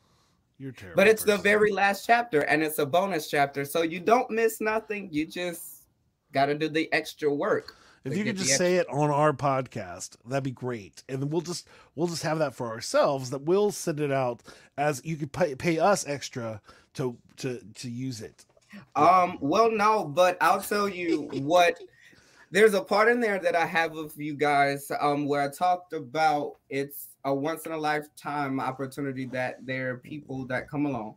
[0.58, 0.96] You're terrible.
[0.96, 4.60] But it's the very last chapter, and it's a bonus chapter, so you don't miss
[4.60, 5.08] nothing.
[5.10, 5.86] You just
[6.32, 7.74] got to do the extra work.
[8.04, 11.04] If you could the just say it on our podcast, that'd be great.
[11.08, 13.30] And then we'll just we'll just have that for ourselves.
[13.30, 14.42] That we'll send it out
[14.76, 16.60] as you could pay, pay us extra
[16.94, 18.44] to to to use it.
[18.96, 21.78] Um, well, no, but I'll tell you what.
[22.50, 25.94] There's a part in there that I have of you guys, um, where I talked
[25.94, 31.16] about it's a once in a lifetime opportunity that there are people that come along,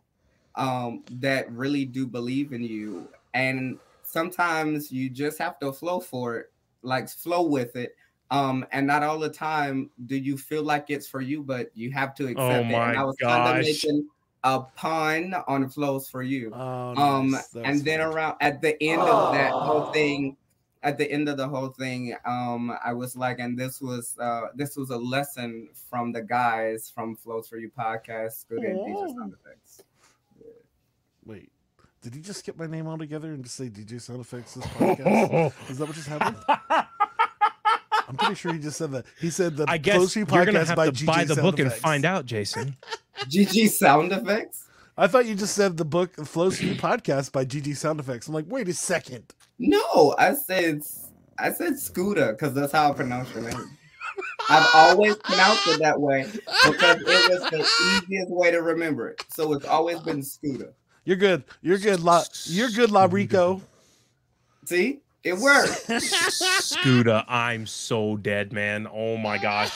[0.54, 6.38] um, that really do believe in you, and sometimes you just have to flow for
[6.38, 7.96] it, like flow with it.
[8.30, 11.90] Um, and not all the time do you feel like it's for you, but you
[11.92, 12.74] have to accept Oh it.
[12.74, 14.08] And I was kind of making
[14.46, 17.54] a pun on flows for you Oh, um nice.
[17.68, 18.08] And then fun.
[18.12, 19.92] around at the end of that whole Oh.
[19.92, 20.36] thing
[20.82, 24.42] at the end of the whole thing um i was like and this was uh
[24.54, 29.08] this was a lesson from the guys from flows for you podcast good and DJ
[29.16, 29.82] sound effects
[31.24, 31.50] Wait,
[32.02, 35.52] did you just skip my name altogether and just say DJ Sound Effects this podcast?
[35.70, 36.36] Is that what just happened?
[38.08, 39.06] I'm pretty sure he just said that.
[39.20, 41.44] He said the I guess Close you're gonna have by to GG buy the Sound
[41.44, 42.76] book and find out, Jason.
[43.28, 44.64] gg sound effects
[44.98, 48.28] I thought you just said the book Flows Free podcast by GG Sound Effects.
[48.28, 49.34] I'm like, wait a second.
[49.58, 50.82] no i said
[51.38, 53.78] i said scooter because that's how i pronounce your name
[54.50, 56.26] i've always pronounced it that way
[56.66, 60.72] because it was the easiest way to remember it so it's always been scooter
[61.04, 61.44] You're good.
[61.62, 62.00] You're good.
[62.02, 63.62] La, you're good, La Rico.
[64.64, 65.90] see it worked
[66.62, 68.86] Scooter, I'm so dead, man.
[68.92, 69.70] Oh my gosh.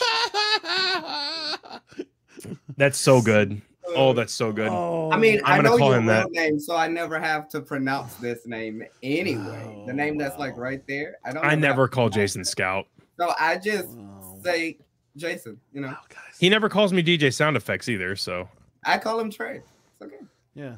[2.76, 3.60] That's so good.
[3.88, 4.68] Oh, that's so good.
[4.70, 6.30] Oh, I mean, I'm I gonna know call your him real that.
[6.30, 9.82] name, so I never have to pronounce this name anyway.
[9.86, 11.16] the Oh, name that's like right there.
[11.24, 11.44] I don't.
[11.44, 12.46] I never call Jason it.
[12.46, 12.86] Scout.
[13.18, 14.38] So I just Wow.
[14.44, 14.78] say
[15.16, 15.58] Jason.
[15.72, 16.38] You know, Wow, guys.
[16.38, 18.14] He never calls me DJ sound effects either.
[18.14, 18.48] So
[18.84, 19.56] I call him Trey.
[19.56, 20.24] It's okay.
[20.54, 20.76] yeah.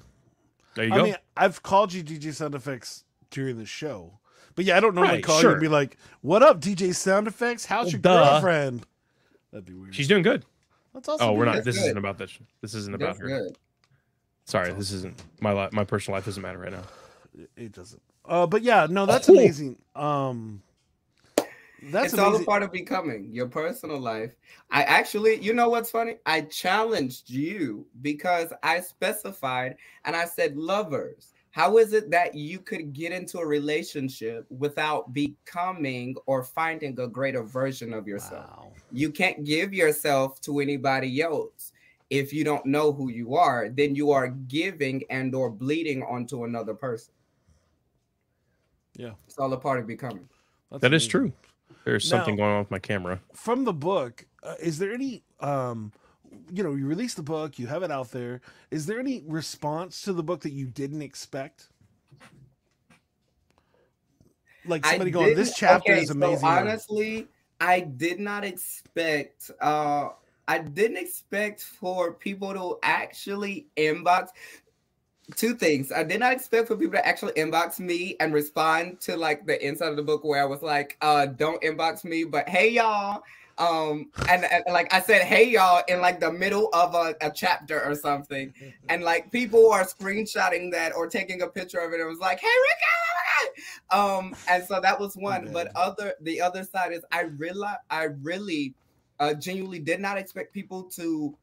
[0.74, 1.02] there you I go.
[1.04, 4.18] mean, I've called you DJ Sound Effects during the show,
[4.54, 7.26] but yeah, I don't normally Right, call you and be like, "What up, DJ Sound
[7.26, 7.64] Effects?
[7.66, 8.30] How's Well, your duh.
[8.32, 8.86] girlfriend?"
[9.52, 9.94] That'd be weird.
[9.94, 10.44] She's doing good.
[10.94, 11.28] That's awesome.
[11.28, 11.54] Oh, we're not.
[11.54, 11.84] That's This good.
[11.86, 12.38] isn't about this.
[12.60, 13.26] This isn't about That's her.
[13.28, 13.58] good.
[14.44, 15.72] Sorry, this isn't my life.
[15.72, 16.82] My personal life doesn't matter right now.
[17.56, 18.02] It doesn't.
[18.24, 19.32] Uh, but yeah, no, that's Oh.
[19.34, 19.76] amazing.
[19.94, 20.62] Um,
[21.84, 24.32] that's it's all a part of becoming your personal life.
[24.70, 26.16] I actually, you know what's funny?
[26.26, 31.31] I challenged you because I specified and I said lovers.
[31.52, 37.06] How is it that you could get into a relationship without becoming or finding a
[37.06, 38.48] greater version of yourself?
[38.56, 38.72] Wow.
[38.90, 41.72] You can't give yourself to anybody else.
[42.08, 46.44] If you don't know who you are, then you are giving and or bleeding onto
[46.44, 47.12] another person.
[48.96, 49.12] Yeah.
[49.26, 50.26] It's all a part of becoming.
[50.70, 51.10] That's That is amazing.
[51.10, 51.32] true.
[51.84, 53.20] There's something Now- going on with my camera.
[53.34, 55.22] From the book, uh, is there any?
[55.40, 55.92] Um,
[56.52, 58.40] you know, you release the book, you have it out there.
[58.70, 61.68] Is there any response to the book that you didn't expect?
[64.64, 67.28] Like somebody going, "This chapter okay, is amazing." So honestly,
[67.60, 70.10] I did not expect uh
[70.48, 74.28] I didn't expect for people to actually inbox
[75.36, 75.92] two things.
[75.92, 79.64] I did not expect for people to actually inbox me and respond to like the
[79.64, 83.22] inside of the book where I was like, uh, don't inbox me, but hey y'all.
[83.58, 87.30] Um and, and like I said, hey y'all in like the middle of a, a
[87.30, 88.52] chapter or something.
[88.88, 92.40] And like people are screenshotting that or taking a picture of it and was like,
[92.40, 92.78] hey Rick,
[93.90, 95.50] um and so that was one.
[95.52, 98.74] But other the other side is i realize i really
[99.20, 101.36] uh genuinely did not expect people to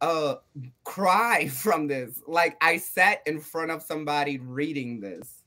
[0.00, 0.36] uh
[0.84, 2.20] cry from this.
[2.26, 5.42] Like i sat in front of somebody reading this.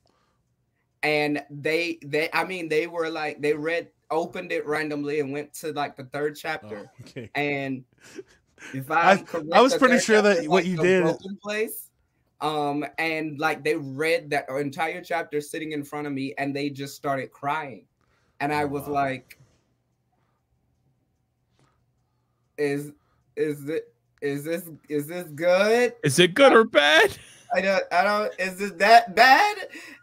[1.03, 5.53] And they they i mean they were like they read opened it randomly and went
[5.55, 7.29] to like the third Oh, chapter okay.
[7.35, 7.83] and
[8.73, 11.89] If I- I'm correct, I was pretty sure that what like, you did- place.
[12.39, 16.69] Um, and like they read that entire chapter sitting in front of me, and they
[16.69, 17.85] just started crying,
[18.39, 18.93] and I Oh, was wow.
[18.93, 19.39] like,
[22.57, 22.91] "Is
[23.35, 23.91] is it
[24.21, 25.93] is this is this good?
[26.03, 27.17] Is it good or bad?
[27.55, 29.57] I don't I don't is it that bad?"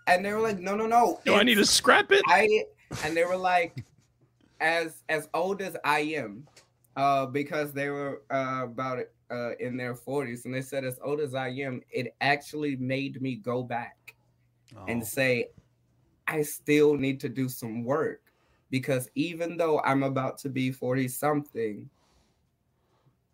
[0.09, 1.21] And they were like, "No, no, no.
[1.25, 2.23] Do I need to scrap it?
[2.27, 2.65] I
[3.05, 3.85] and they were like,
[4.65, 6.49] as as old as I am,
[6.97, 9.01] uh, because they were uh, about
[9.31, 13.23] uh, in their forties, and they said as old as I am, it actually made
[13.23, 14.17] me go back
[14.77, 15.51] Oh, and say,
[16.29, 18.23] I still need to do some work
[18.71, 21.91] because even though I'm about to be forty something,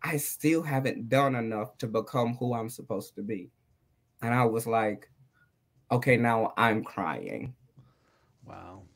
[0.03, 3.51] I still haven't done enough to become who I'm supposed to be,
[4.21, 5.09] and I was like,
[5.91, 7.55] okay, now I'm crying.
[8.45, 8.90] wow.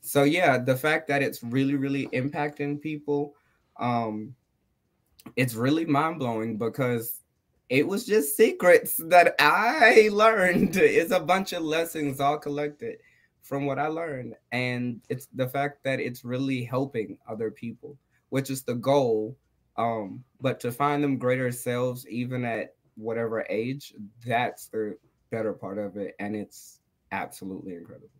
[0.00, 3.34] So yeah the fact that it's really really impacting people
[3.78, 4.34] um
[5.36, 7.20] it's really mind-blowing because
[7.68, 10.76] it was just secrets that i learned.
[10.76, 12.98] It's a bunch of lessons all collected
[13.42, 17.96] from what i learned and it's the fact that it's really helping other people
[18.28, 19.36] which is the goal
[19.76, 23.94] um but to find them greater selves even at whatever age
[24.26, 24.96] that's the
[25.30, 26.80] better part of it and it's
[27.12, 28.17] absolutely incredible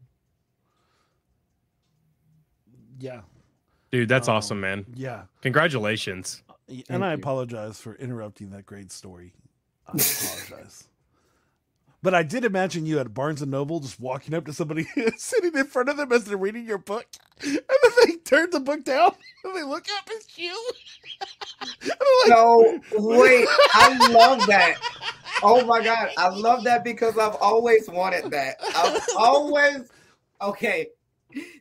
[2.98, 3.20] Yeah.
[3.90, 4.84] Dude, that's Um, awesome, man.
[4.94, 5.22] Yeah.
[5.42, 6.42] Congratulations.
[6.68, 7.18] And Thank I you.
[7.18, 9.32] apologize for interrupting that great story.
[9.86, 10.84] I apologize.
[12.02, 15.56] but I did imagine you at Barnes and Noble just walking up to somebody sitting
[15.56, 17.06] in front of them as they're reading your book.
[17.42, 19.12] And then they turn the book down
[19.44, 20.54] and they look up at you.
[21.82, 24.74] and like, No, wait, I love that.
[25.42, 28.56] Oh my god, I love that because I've always wanted that.
[28.76, 29.88] I've always
[30.42, 30.88] okay.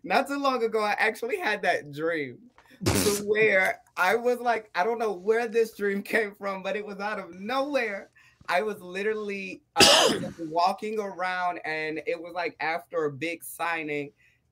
[0.03, 2.38] Not too long ago, I actually had that dream
[2.86, 2.93] to
[3.25, 6.99] where I was like, I don't know where this dream came from, but it was
[6.99, 8.10] out of nowhere.
[8.49, 14.12] I was literally uh, walking around, and it was like after a big signing,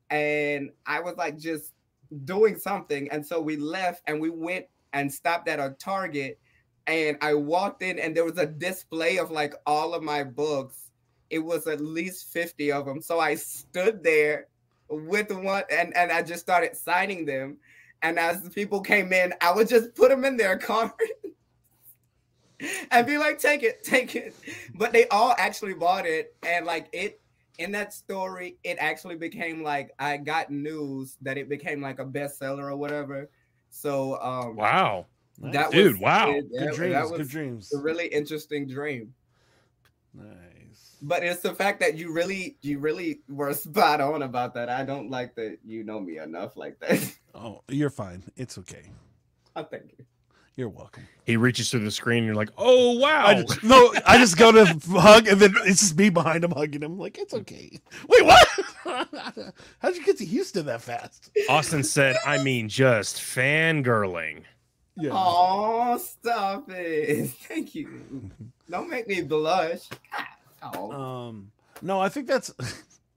[0.10, 1.74] and I was like just
[2.26, 6.40] doing something, and so we left and we went and stopped at a Target,
[6.88, 10.92] and I walked in, and there was a display of like all of my books.
[11.30, 14.48] It was at least fifty of them, so I stood there
[14.90, 17.58] with one, and and I just started signing them.
[18.02, 20.94] And as the people came in, I would just put them in their cart
[22.92, 24.36] and be like, take it, take it.
[24.76, 26.36] But they all actually bought it.
[26.44, 27.20] And like it
[27.58, 32.06] in that story, it actually became like I got news that it became like a
[32.06, 33.30] bestseller or whatever.
[33.70, 35.06] So um Wow.
[35.40, 36.30] that Dude, was wow.
[36.32, 37.10] it- good that- dreams.
[37.10, 37.74] that good dreams.
[37.74, 39.14] a really interesting dream.
[40.14, 40.26] Nice.
[41.02, 44.70] But it's the fact that you really you really were spot on about that.
[44.70, 47.14] I don't like that you know me enough like that.
[47.38, 48.24] Oh, you're fine.
[48.38, 48.84] It's okay.
[49.58, 50.06] I thank you.
[50.56, 51.06] You're welcome.
[51.26, 53.26] He reaches through the screen and you're like, oh wow.
[53.26, 56.52] I just, no, I just go to hug, and then it's just me behind him
[56.52, 56.98] hugging him.
[56.98, 57.78] Like it's okay.
[58.08, 58.48] Wait, what?
[59.80, 61.30] How'd you get to Houston that fast?
[61.50, 64.44] Austin said, I mean just fangirling.
[64.96, 65.12] Yeah.
[65.14, 67.30] Oh, stop it.
[67.50, 68.32] Thank you.
[68.70, 69.82] Don't make me blush.
[70.74, 70.92] Oh.
[70.92, 71.52] Um,
[71.82, 72.54] no, I think that's.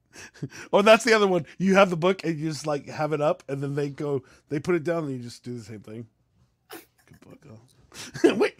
[0.72, 1.46] oh, that's the other one.
[1.58, 4.22] You have the book and you just like have it up, and then they go,
[4.48, 6.06] they put it down, and you just do the same thing.
[6.70, 7.38] Good book.
[7.50, 7.58] Oh.
[8.34, 8.58] Wait,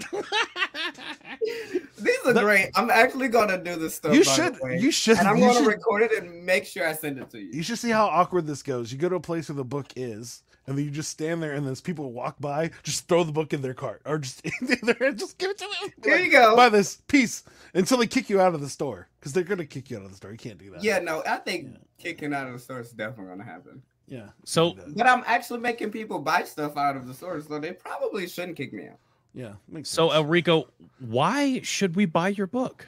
[1.99, 2.71] These are The- great.
[2.75, 4.15] I'm actually gonna do this stuff.
[4.15, 7.19] you should, you should, and I'm gonna should, record it and make sure I send
[7.19, 7.51] it to you.
[7.53, 8.91] you should see how awkward this goes.
[8.91, 11.55] You go to a place where the book is, and then you just stand there,
[11.55, 14.41] and then as people walk by, just throw the book in their cart, or just
[14.61, 15.93] in there, just give it to them.
[16.05, 16.55] Here Like, you go.
[16.55, 17.43] Buy this piece
[17.75, 20.11] until they kick you out of the store because they're gonna kick you out of
[20.11, 20.31] the store.
[20.31, 20.85] You can't do that.
[20.85, 21.79] Yeah, no, I think Yeah.
[21.99, 23.83] kicking out of the store is definitely gonna happen.
[24.07, 24.29] yeah.
[24.45, 28.29] So- But I'm actually making people buy stuff out of the store, so they probably
[28.29, 28.99] shouldn't kick me out.
[29.35, 30.23] yeah, makes So sense.
[30.27, 32.87] Elrico, why should we buy your book?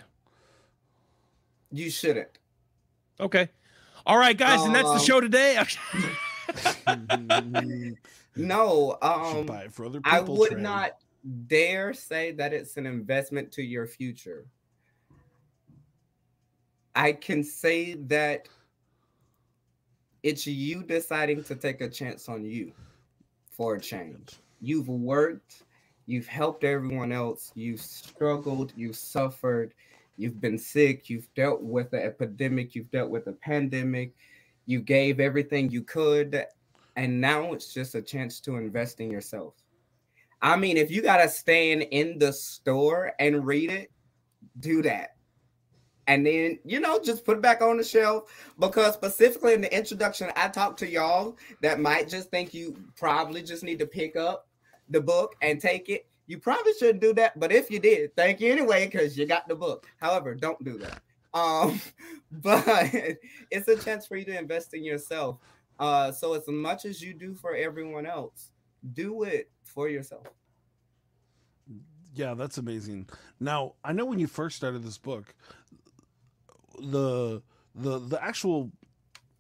[1.73, 2.39] You shouldn't.
[3.19, 3.49] Okay.
[4.07, 5.57] All right, guys, and that's the Um, show today.
[8.37, 10.13] No, um, buy it for other people.
[10.19, 10.93] I would not
[11.47, 14.47] dare say that it's an investment to your future.
[16.95, 18.49] I can say that
[20.23, 22.73] it's you deciding to take a chance on you
[23.51, 24.37] for a change.
[24.61, 25.65] You've worked,
[26.07, 29.75] you've helped everyone else, you've struggled, you've suffered,
[30.17, 34.15] you've been sick, you've dealt with the epidemic, you've dealt with the pandemic,
[34.71, 36.47] you gave everything you could,
[36.97, 39.55] and now it's just a chance to invest in yourself.
[40.43, 43.91] I mean, if you gotta stand in the store and read it,
[44.61, 45.17] do that.
[46.07, 49.77] And then, you know, just put it back on the shelf because specifically in the
[49.77, 54.17] introduction, I talked to y'all that might just think you probably just need to pick
[54.17, 54.49] up
[54.89, 56.07] the book and take it.
[56.27, 59.47] You probably shouldn't do that, but if you did, thank you anyway because you got
[59.47, 59.87] the book.
[60.01, 61.03] However, don't do that.
[61.35, 61.81] Um,
[62.31, 62.91] but
[63.51, 65.39] it's a chance for you to invest in yourself.
[65.79, 68.51] Uh, so as much as you do for everyone else,
[68.93, 70.27] do it for yourself.
[72.15, 73.09] Yeah, that's amazing.
[73.39, 75.35] Now, I know when you first started this book,
[76.79, 77.43] the
[77.75, 78.71] the the actual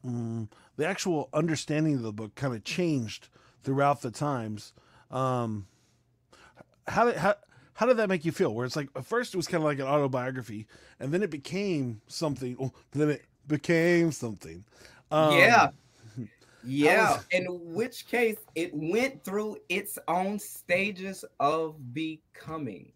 [0.07, 3.28] mm, the actual understanding of the book kind of changed
[3.62, 4.72] throughout the times.
[5.11, 5.66] Um,
[6.86, 7.34] how did how
[7.81, 8.53] how did that make you feel?
[8.55, 10.66] Where it's like at first it was kind of like an autobiography,
[11.01, 12.55] and then it became something.
[12.61, 14.62] Oh, then it became something.
[15.11, 15.70] Um, yeah.
[16.62, 17.12] Yeah.
[17.12, 22.93] was- In which case, it went through its own stages of becoming.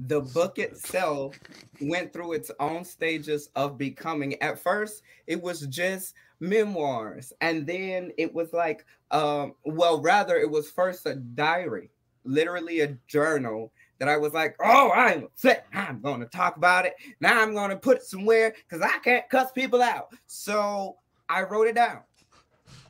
[0.00, 1.40] The book itself
[1.80, 4.34] went through its own stages of becoming.
[4.42, 10.50] At first, it was just memoirs, and then it was like, um, well, rather, it
[10.50, 11.88] was first a diary,
[12.28, 15.66] literally a journal that I was like, oh, I'm upset.
[15.74, 16.94] I'm going to talk about it.
[17.20, 20.12] Now I'm going to put it somewhere because I can't cuss people out.
[20.26, 20.96] So
[21.28, 22.02] I wrote it down.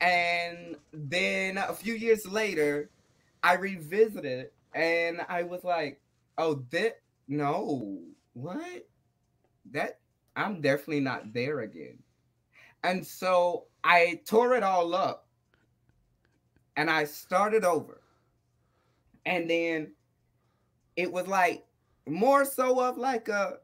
[0.01, 2.89] And then a few years later,
[3.43, 5.99] I revisited it and I was like,
[6.37, 7.99] oh, that no,
[8.33, 8.87] what?
[9.71, 9.99] That
[10.35, 11.99] I'm definitely not there again.
[12.83, 15.27] And so I tore it all up
[16.77, 18.01] and I started over.
[19.29, 19.91] And then
[20.95, 21.63] it was like
[22.07, 23.59] more so of like a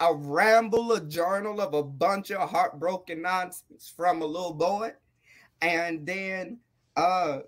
[0.00, 4.92] a ramble, a journal of a bunch of heartbroken nonsense from a little boy.
[5.60, 6.60] And then
[6.96, 7.40] uh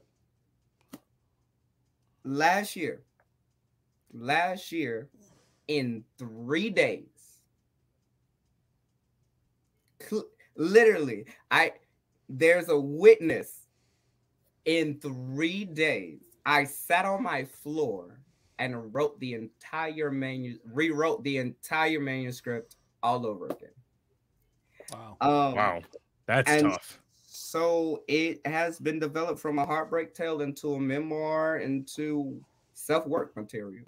[2.24, 3.02] last year,
[4.12, 5.08] last year,
[5.68, 7.38] in three days,
[10.02, 11.74] cl- literally, I
[12.28, 13.66] there's a witness
[14.64, 16.20] in three days.
[16.46, 18.20] I sat on my floor
[18.58, 23.68] and wrote the entire manu rewrote the entire manuscript all over again.
[24.92, 25.16] Wow.
[25.20, 25.82] Um, Wow,
[26.26, 27.00] that's and- tough.
[27.28, 32.40] So it has been developed from a heartbreak tale into a memoir into
[32.72, 33.84] self-work material.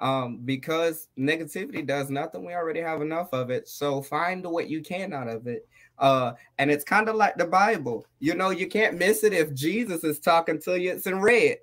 [0.00, 3.68] Um, because negativity does nothing, we already have enough of it.
[3.68, 5.68] So find what you can out of it.
[5.98, 8.04] Uh, and it's kind of like the Bible.
[8.18, 10.90] You know, you can't miss it if Jesus is talking to you.
[10.92, 11.58] It's in red.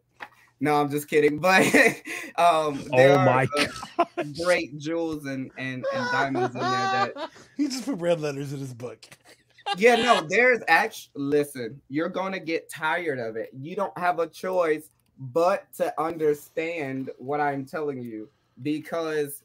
[0.60, 1.39] No, I'm just kidding.
[1.45, 1.64] But
[2.38, 3.68] um, there Oh my are,
[4.20, 7.14] uh, great jewels and, and and diamonds in there that
[7.58, 9.06] He just put red letters in his book.
[9.78, 13.49] yeah, no, there's actually listen, you're gonna get tired of it.
[13.53, 18.30] You don't have a choice but to understand what I'm telling you
[18.62, 19.43] because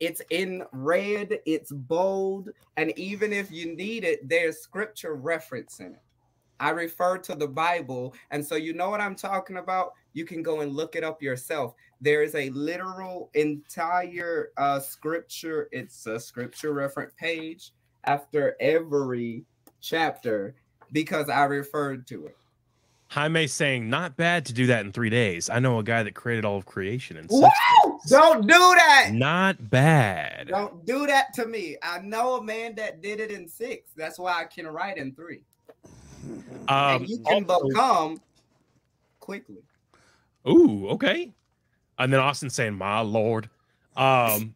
[0.00, 5.92] it's in red, it's bold, and even if you need it, there's scripture reference in
[5.92, 6.02] it.
[6.62, 9.94] I refer to the Bible, and so you know what I'm talking about.
[10.12, 11.74] You can go and look it up yourself.
[12.00, 15.68] There is a literal entire uh, scripture.
[15.72, 17.72] It's a scripture reference page
[18.04, 19.44] after every
[19.80, 20.54] chapter
[20.92, 22.36] because I referred to it.
[23.08, 25.50] Jaime saying, not bad to do that in three days.
[25.50, 27.42] I know a guy that created all of creation in six
[27.84, 27.98] Woo!
[28.06, 29.10] Don't do that.
[29.12, 30.46] Not bad.
[30.46, 31.76] Don't do that to me.
[31.82, 33.90] I know a man that did it in six.
[33.96, 35.42] That's why I can write in three.
[36.68, 38.20] Um, and you can also- become
[39.20, 39.62] quickly.
[40.48, 41.32] Ooh, okay.
[41.98, 43.48] And then Austin saying, "My lord."
[43.96, 44.54] Um,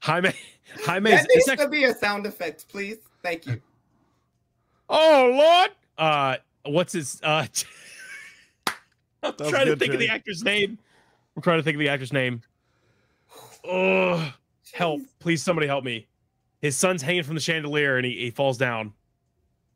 [0.00, 0.32] Jaime,
[0.84, 2.98] Jaime, That is needs actually, to be a sound effect, please.
[3.22, 3.60] Thank you.
[4.88, 5.70] oh lord.
[5.96, 7.20] Uh, what's his?
[7.22, 7.46] Uh,
[9.22, 10.78] I'm was trying to good, think of the actor's name.
[11.36, 12.42] I'm trying to think of the actor's name.
[13.64, 14.32] Oh,
[14.72, 15.02] help!
[15.18, 16.06] Please, somebody help me.
[16.60, 18.92] His son's hanging from the chandelier and he, he falls down.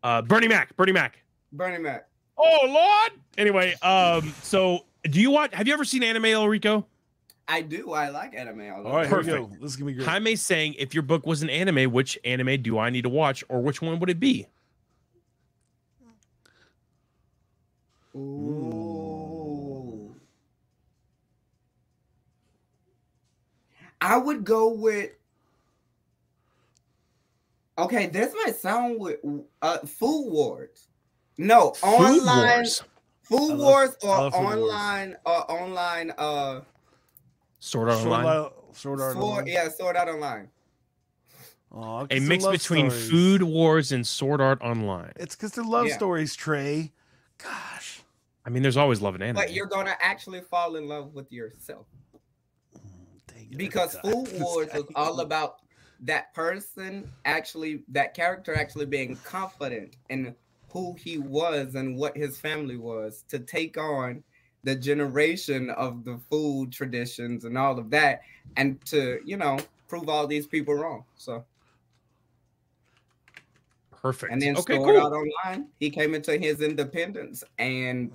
[0.02, 0.76] Uh, Bernie Mac.
[0.76, 1.21] Bernie Mac.
[1.52, 2.06] Bernie Mac.
[2.36, 3.20] Oh lord.
[3.38, 5.52] Anyway, um, so do you watch?
[5.54, 6.86] Have you ever seen anime, El Rico?
[7.48, 7.92] I do.
[7.92, 8.60] I like anime.
[8.60, 8.86] a lot.
[8.86, 9.50] All right, here we Perfect.
[9.50, 9.56] go.
[9.60, 10.08] This is gonna be great.
[10.08, 13.44] Jaime saying, if your book was an anime, which anime do I need to watch,
[13.48, 14.46] or which one would it be?
[18.16, 18.82] Ooh.
[24.00, 25.10] I would go with.
[27.78, 29.18] Okay, this might sound with
[29.62, 30.88] uh Food Wars.
[31.38, 32.82] No, Food online Wars.
[33.22, 34.56] Food I love- Wars or love Food Wars.
[34.58, 36.60] online or online uh
[37.60, 38.26] Sword Art Online.
[38.26, 39.46] Art, Sword Art Sword, Online.
[39.46, 40.48] yeah, Sword Art Online.
[41.74, 43.10] Aw, 'cause A mix between stories.
[43.10, 45.12] Food Wars and Sword Art Online.
[45.16, 45.94] It's because they're love Yeah.
[45.96, 46.92] stories, Trey.
[47.38, 48.02] Gosh.
[48.44, 49.36] I mean, there's always love in anime.
[49.36, 51.86] But you're gonna actually fall in love with yourself.
[53.28, 53.96] Dang it, because.
[54.00, 55.60] Food Wars was all about
[56.00, 60.34] that person actually, that character actually being confident in
[60.72, 64.24] who he was and what his family was to take on
[64.64, 68.22] the generation of the food traditions and all of that,
[68.56, 69.58] and to you know
[69.88, 71.04] prove all these people wrong.
[71.16, 71.44] So
[73.90, 74.32] Perfect.
[74.32, 75.68] and then okay, it out online.
[75.78, 78.10] He came into his independence and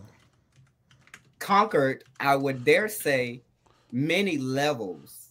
[1.39, 3.41] conquered, I would dare say,
[3.91, 5.29] many levels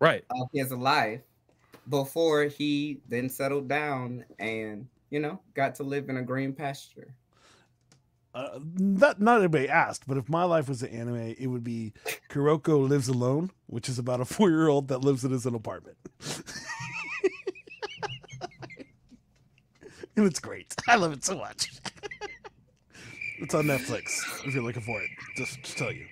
[0.00, 0.24] Right.
[0.30, 1.20] of his life
[1.88, 7.14] before he then settled down and you know got to live in a green pasture.
[8.36, 11.94] Uh, not not everybody asked, but if my life was an anime, it would be
[12.28, 15.54] Kotaro Lives Alone, which is about a four year old that lives in his own
[15.54, 15.96] apartment.
[20.16, 20.74] and it's great.
[20.86, 21.70] I love it so much.
[23.38, 25.08] it's on Netflix if you're looking for it.
[25.36, 26.04] Just to tell you.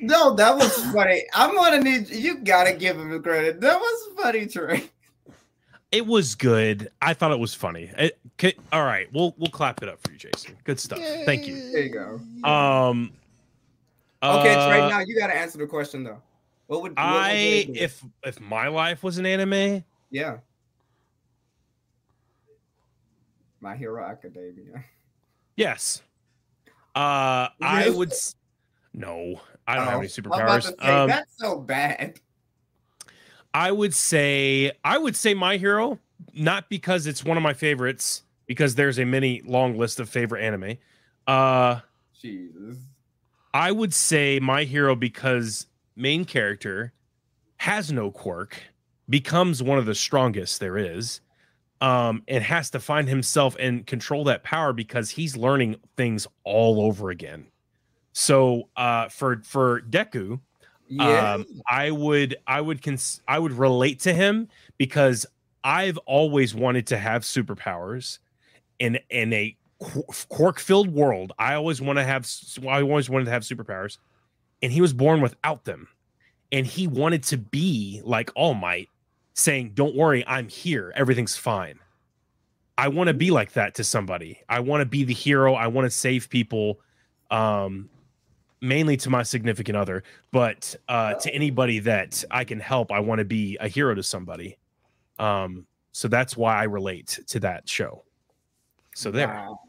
[0.00, 1.24] No, that was funny.
[1.34, 2.38] I'm gonna need you.
[2.38, 3.60] Gotta give him the credit.
[3.60, 4.84] That was funny, Trey.
[5.92, 6.90] It was good.
[7.02, 7.90] I thought it was funny.
[7.98, 10.56] It, ca- all right, we'll we'll clap it up for you, Jason.
[10.64, 11.00] Good stuff.
[11.00, 11.72] Thank you.
[11.72, 12.20] There you go.
[12.48, 13.12] Um.
[14.22, 14.80] Okay, Trey.
[14.82, 16.20] uh, Now you gotta answer the question though.
[16.68, 17.72] What would what I you do?
[17.80, 20.36] if if my life was an anime, yeah.
[23.60, 24.84] My Hero Academia.
[25.56, 26.02] yes.
[26.94, 28.12] Uh, I would.
[28.94, 30.76] No, I don't have any Oh, I'm about superpowers.
[30.76, 32.20] to say, Um, that's so bad.
[33.52, 35.98] I would say I would say my hero,
[36.34, 40.42] not because it's one of my favorites, because there's a many long list of favorite
[40.42, 40.76] anime.
[41.26, 41.80] Uh,
[42.20, 42.78] Jesus.
[43.52, 46.92] I would say my hero because main character
[47.56, 48.62] has no quirk,
[49.08, 51.20] becomes one of the strongest there is,
[51.80, 56.80] um, and has to find himself and control that power because he's learning things all
[56.82, 57.46] over again.
[58.12, 60.40] So uh, for for Deku,
[60.90, 61.34] Yeah.
[61.34, 65.24] um, I would I would cons- I would relate to him because
[65.62, 68.18] I've always wanted to have superpowers
[68.80, 69.56] in in a
[70.28, 71.32] quirk filled world.
[71.38, 72.28] I always want to have
[72.68, 73.98] I always wanted to have superpowers,
[74.62, 75.88] and he was born without them,
[76.50, 78.88] and he wanted to be like All Might,
[79.34, 80.92] saying, "Don't worry, I'm here.
[80.96, 81.78] Everything's fine."
[82.76, 84.40] I want to be like that to somebody.
[84.48, 85.54] I want to be the hero.
[85.54, 86.80] I want to save people.
[87.30, 87.90] Um,
[88.60, 90.02] mainly to my significant other,
[90.32, 94.02] but uh, to anybody that I can help, I want to be a hero to
[94.02, 94.58] somebody.
[95.18, 98.04] Um, so that's why I relate to that show.
[98.94, 99.28] So there.
[99.28, 99.60] Wow.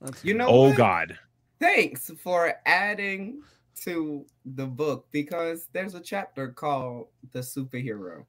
[0.00, 0.76] That's You know Oh what?
[0.76, 1.18] God.
[1.60, 3.42] Thanks for adding
[3.82, 8.24] to the book because there's a chapter called The Superhero.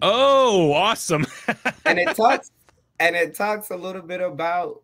[0.00, 1.26] Oh, awesome.
[1.84, 2.50] And it talks
[3.00, 4.82] and it talks a little bit about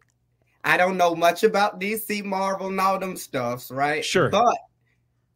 [0.68, 4.04] I don't know much about DC Marvel and all them stuffs, right?
[4.04, 4.28] Sure.
[4.28, 4.54] But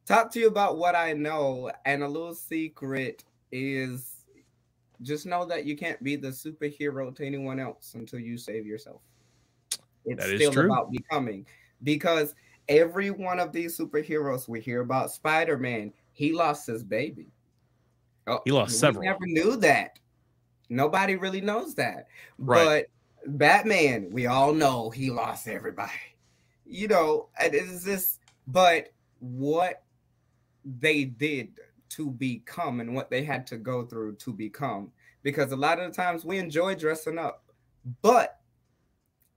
[0.04, 4.26] talk to you about what I know, and a little secret is
[5.00, 9.00] just know that you can't be the superhero to anyone else until you save yourself.
[10.04, 10.66] It's That is still true.
[10.66, 11.46] about becoming
[11.82, 12.34] because
[12.68, 17.28] every one of these superheroes we hear about Spider-Man, he lost his baby.
[18.26, 19.04] Oh, He lost oh, we several.
[19.04, 19.98] Never knew that.
[20.68, 22.08] Nobody really knows that.
[22.36, 22.64] Right.
[22.64, 22.86] But
[23.26, 25.92] Batman, we all know he lost everybody.
[26.66, 29.82] You know, it's this, but what
[30.64, 31.48] they did
[31.90, 34.90] to become and what they had to go through to become.
[35.22, 37.44] Because a lot of the times we enjoy dressing up,
[38.00, 38.40] but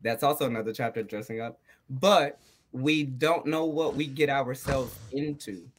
[0.01, 1.59] that's also another chapter dressing up.
[1.89, 2.39] But
[2.71, 5.69] we don't know what we get ourselves into.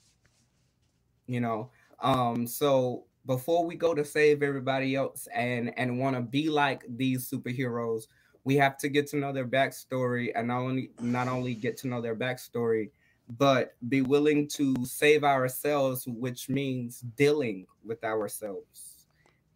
[1.26, 6.22] You know, um, so before we go to save everybody else and and want to
[6.22, 8.04] be like these superheroes,
[8.44, 11.88] we have to get to know their backstory and not only not only get to
[11.88, 12.90] know their backstory,
[13.38, 19.06] but be willing to save ourselves, which means dealing with ourselves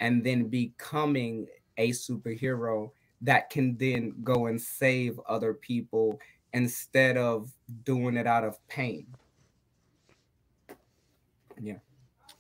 [0.01, 1.47] and then becoming
[1.77, 2.91] a superhero
[3.21, 6.19] that can then go and save other people
[6.53, 7.53] instead of
[7.85, 9.07] doing it out of pain.
[11.61, 11.77] Yeah.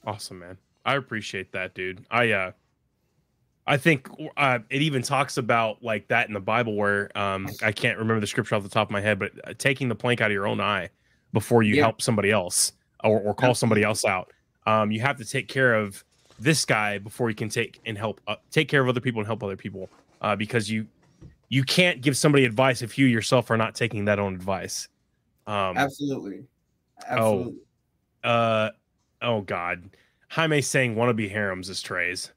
[0.04, 0.58] Awesome, man.
[0.84, 2.04] I appreciate that, dude.
[2.10, 2.52] I uh
[3.66, 7.72] I think uh it even talks about like that in the Bible where um I
[7.72, 10.20] can't remember the scripture off the top of my head, but uh, taking the plank
[10.20, 10.90] out of your own eye
[11.32, 11.82] before you Yeah.
[11.82, 12.72] help somebody else
[13.04, 14.32] or, or call somebody else out.
[14.66, 16.02] Um you have to take care of
[16.38, 19.26] this guy before you can take and help uh, take care of other people and
[19.26, 19.90] help other people
[20.22, 20.86] uh because you
[21.50, 24.88] you can't give somebody advice if you yourself are not taking that own advice.
[25.46, 26.46] Um Absolutely.
[27.06, 27.58] Absolutely.
[28.24, 28.70] uh
[29.22, 29.90] oh god
[30.30, 32.32] jaime saying wannabe harems is trays.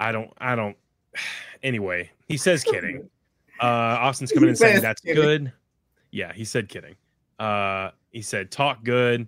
[0.00, 0.76] I don't i don't
[1.62, 3.08] anyway he says kidding.
[3.60, 5.22] Uh austin's coming He in saying that's kidding.
[5.22, 5.52] good.
[6.10, 6.96] Yeah he said kidding.
[7.38, 9.26] Uh he said talk good.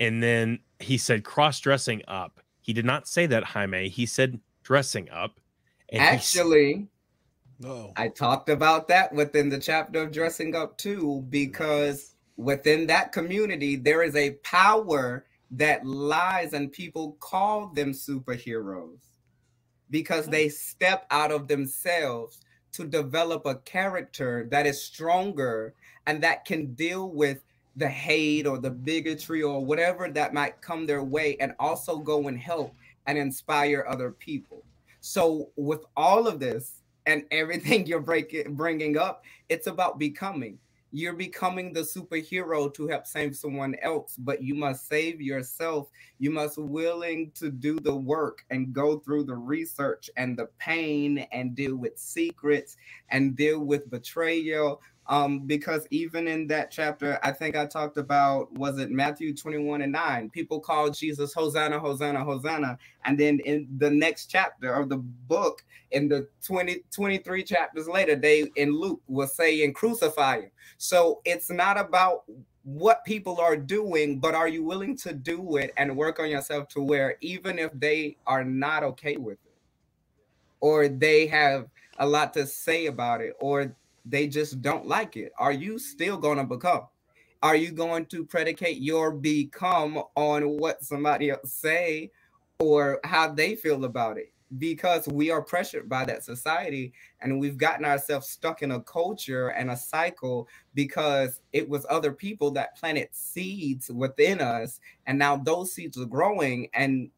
[0.00, 2.40] And then he said cross-dressing up.
[2.62, 3.88] He did not say that jaime.
[3.90, 5.38] He said dressing up.
[5.90, 6.86] And Actually,
[7.62, 7.92] Oh.
[7.96, 13.76] I talked about that within the chapter of dressing up too, because within that community,
[13.76, 19.00] there is a power that lies, and people call them superheroes
[19.90, 20.32] because mm-hmm.
[20.32, 22.40] they step out of themselves
[22.72, 25.74] to develop a character that is stronger
[26.06, 27.42] and that can deal with
[27.76, 32.28] the hate or the bigotry or whatever that might come their way and also go
[32.28, 32.74] and help
[33.06, 34.62] and inspire other people.
[35.00, 40.58] So, with all of this and everything you're breaking, bringing up, it's about becoming.
[40.92, 45.88] You're becoming the superhero to help save someone else, but you must save yourself.
[46.18, 51.18] You must willing to do the work and go through the research and the pain
[51.32, 52.76] and deal with secrets
[53.10, 54.80] and deal with betrayal
[55.10, 59.82] um, because even in that chapter, I think I talked about was it Matthew 21
[59.82, 60.30] and 9?
[60.30, 62.78] People called Jesus Hosanna, Hosanna, Hosanna.
[63.04, 68.14] And then in the next chapter of the book, in the 20, 23 chapters later,
[68.14, 70.50] they in Luke was saying crucify him.
[70.78, 72.22] So it's not about
[72.62, 76.68] what people are doing, but are you willing to do it and work on yourself
[76.68, 79.54] to where even if they are not okay with it,
[80.60, 81.66] or they have
[81.98, 85.32] a lot to say about it, or they just don't like it.
[85.38, 86.86] Are you still going to become?
[87.42, 92.10] Are you going to predicate your become on what somebody else say
[92.58, 94.32] or how they feel about it?
[94.58, 99.48] Because we are pressured by that society and we've gotten ourselves stuck in a culture
[99.48, 104.80] and a cycle because it was other people that planted seeds within us.
[105.06, 107.10] And now those seeds are growing and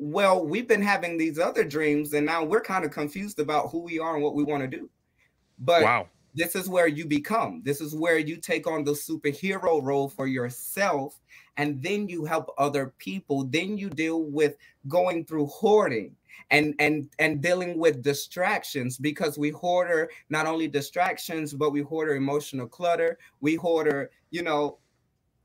[0.00, 3.80] well, we've been having these other dreams, and now we're kind of confused about who
[3.80, 4.88] we are and what we want to do.
[5.58, 6.06] But wow
[6.38, 7.62] this is where you become.
[7.64, 11.20] This is where you take on the superhero role for yourself,
[11.56, 13.44] and then you help other people.
[13.44, 16.14] Then you deal with going through hoarding
[16.50, 22.14] and and and dealing with distractions because we hoarder not only distractions but we hoarder
[22.14, 24.78] emotional clutter we hoarder you know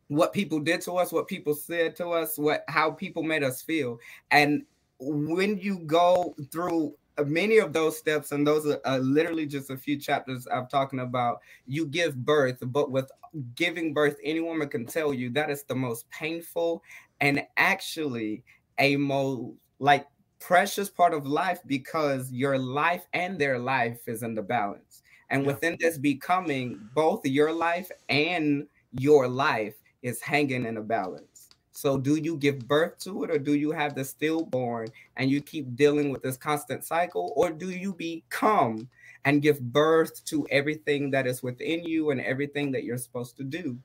[0.07, 3.61] what people did to us what people said to us what how people made us
[3.61, 3.97] feel
[4.31, 4.63] and
[4.99, 6.93] when you go through
[7.25, 10.99] many of those steps, and those are uh, literally just a few chapters I'm talking
[10.99, 11.41] about.
[11.67, 13.11] You give birth, but with
[13.55, 16.83] giving birth, any woman can tell you that is the most painful
[17.21, 18.43] and actually
[18.79, 20.07] a most like
[20.39, 25.03] precious part of life because your life and their life is in the balance.
[25.29, 31.32] And within this becoming, both your life and your life is hanging in a balance.
[31.75, 35.41] So, do you give birth to it, or do you have the stillborn and you
[35.41, 38.87] keep dealing with this constant cycle, or do you become
[39.25, 43.43] and give birth to everything that is within you and everything that you're supposed to
[43.43, 43.79] do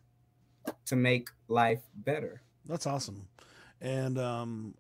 [0.84, 2.43] to make life better?
[2.66, 3.26] That's awesome.
[3.80, 4.74] And um,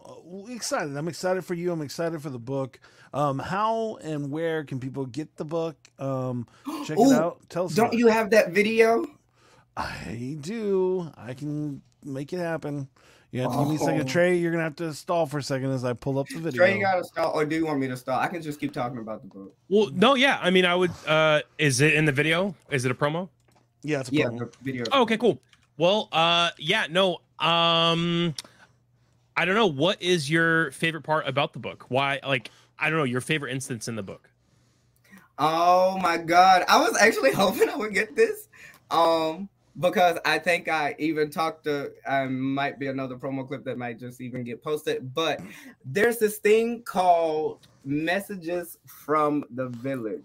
[0.50, 0.94] excited.
[0.94, 1.72] I'm excited for you.
[1.72, 2.78] I'm excited for the book.
[3.14, 5.76] Um, how and where can people get the book?
[5.98, 6.46] Um,
[6.84, 7.38] check Ooh, it out.
[7.48, 7.74] Tell us.
[7.74, 9.06] Don't you have that video?
[9.76, 11.10] I do.
[11.16, 12.88] I can make it happen.
[13.30, 13.60] You have to oh.
[13.62, 14.00] give me a second.
[14.02, 14.04] Oh.
[14.04, 16.58] Trey, you're gonna have to stall for a second as I pull up the video.
[16.58, 18.18] Trey, you gotta stall, or do you want me to stall?
[18.18, 19.54] I can just keep talking about the book.
[19.68, 20.38] Well, no, yeah.
[20.40, 20.92] I mean, I would.
[21.06, 22.54] uh Is it in the video?
[22.70, 23.28] Is it a promo?
[23.82, 24.52] Yeah, it's a yeah, promo.
[24.62, 24.84] video.
[24.92, 25.40] Oh, okay, cool.
[25.76, 27.18] Well, uh, yeah, no.
[27.38, 28.34] Um,
[29.36, 29.68] I don't know.
[29.68, 31.84] What is your favorite part about the book?
[31.88, 34.28] Why, like, I don't know, your favorite instance in the book?
[35.38, 38.48] Oh my god, I was actually hoping I would get this.
[38.90, 39.48] Um,
[39.78, 43.98] because I think I even talked to I might be another promo clip that might
[43.98, 45.14] just even get posted.
[45.14, 45.40] But
[45.84, 50.24] there's this thing called messages from the village.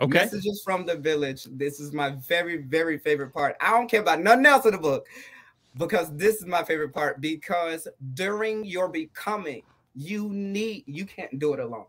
[0.00, 0.18] Okay.
[0.18, 1.44] Messages from the village.
[1.52, 3.56] This is my very, very favorite part.
[3.60, 5.06] I don't care about nothing else in the book
[5.76, 7.20] because this is my favorite part.
[7.20, 9.62] Because during your becoming,
[9.94, 11.86] you need you can't do it alone.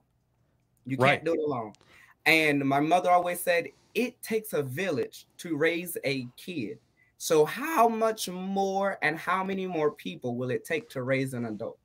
[0.86, 1.26] You can't right.
[1.26, 1.74] do it alone.
[2.28, 6.78] And my mother always said, it takes a village to raise a kid.
[7.18, 11.46] So, how much more and how many more people will it take to raise an
[11.46, 11.80] adult?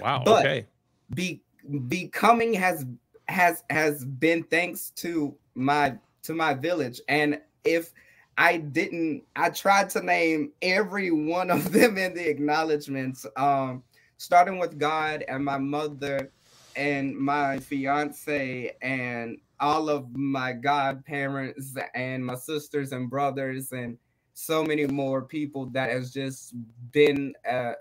[0.00, 0.22] Wow.
[0.24, 0.66] But okay.
[1.14, 1.42] Be,
[1.88, 2.86] becoming has
[3.28, 7.92] has has been thanks to my to my village, and if
[8.38, 13.82] I didn't, I tried to name every one of them in the acknowledgments, um,
[14.16, 16.30] starting with God and my mother
[16.74, 23.96] and my fiance and all of my godparents and my sisters and brothers and
[24.34, 26.54] so many more people that has just
[26.90, 27.74] been uh,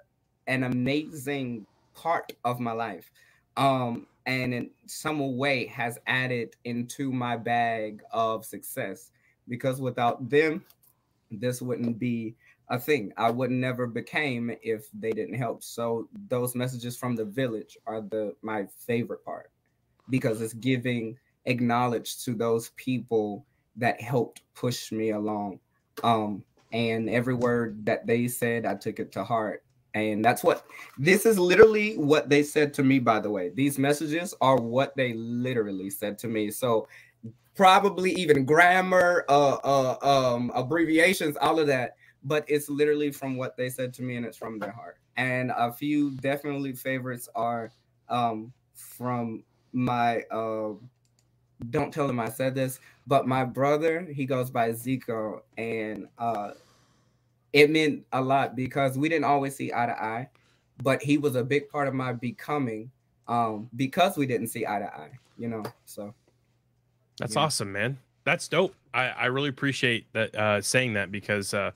[0.47, 1.65] an amazing
[1.95, 3.11] part of my life.
[3.57, 9.11] Um, and in some way has added into my bag of success
[9.47, 10.63] because without them
[11.31, 12.35] this wouldn't be
[12.69, 13.11] a thing.
[13.17, 15.63] I would never became if they didn't help.
[15.63, 19.49] So those messages from the village are the my favorite part
[20.09, 23.45] because it's giving acknowledge to those people
[23.77, 25.59] that helped push me along.
[26.03, 29.63] Um, and every word that they said, I took it to heart.
[29.93, 30.65] And that's what
[30.97, 33.49] this is literally what they said to me, by the way.
[33.49, 36.49] These messages are what they literally said to me.
[36.49, 36.87] So
[37.55, 41.97] probably even grammar, uh, uh, um, abbreviations, all of that.
[42.23, 44.97] But it's literally from what they said to me, and it's from their heart.
[45.17, 47.71] And a few definitely favorites are
[48.09, 50.21] um, from my.
[50.31, 50.73] Uh,
[51.69, 56.51] don't tell them I said this, but my brother, he goes by Zico, and uh,
[57.53, 60.29] it meant a lot because we didn't always see eye to eye,
[60.81, 62.89] but he was a big part of my becoming
[63.27, 65.63] um, because we didn't see eye to eye, you know.
[65.85, 66.13] So
[67.19, 67.43] That's Yeah.
[67.43, 67.99] awesome, man.
[68.23, 68.75] That's dope.
[68.93, 71.71] I, I really appreciate that uh, saying that because uh,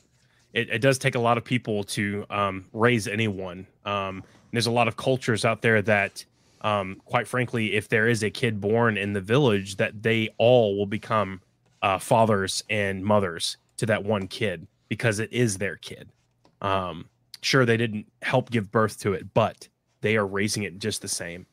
[0.54, 3.68] it, it does take a lot of people to um, raise anyone.
[3.86, 6.24] Um, there's a lot of cultures out there that,
[6.66, 10.76] um, quite frankly, if there is a kid born in the village, that they all
[10.78, 11.42] will become
[11.82, 16.10] uh, fathers and mothers to that one kid because it is their kid.
[16.62, 17.08] Um,
[17.42, 19.68] sure, they didn't help give birth to it, but
[20.02, 21.46] they are raising it just the same.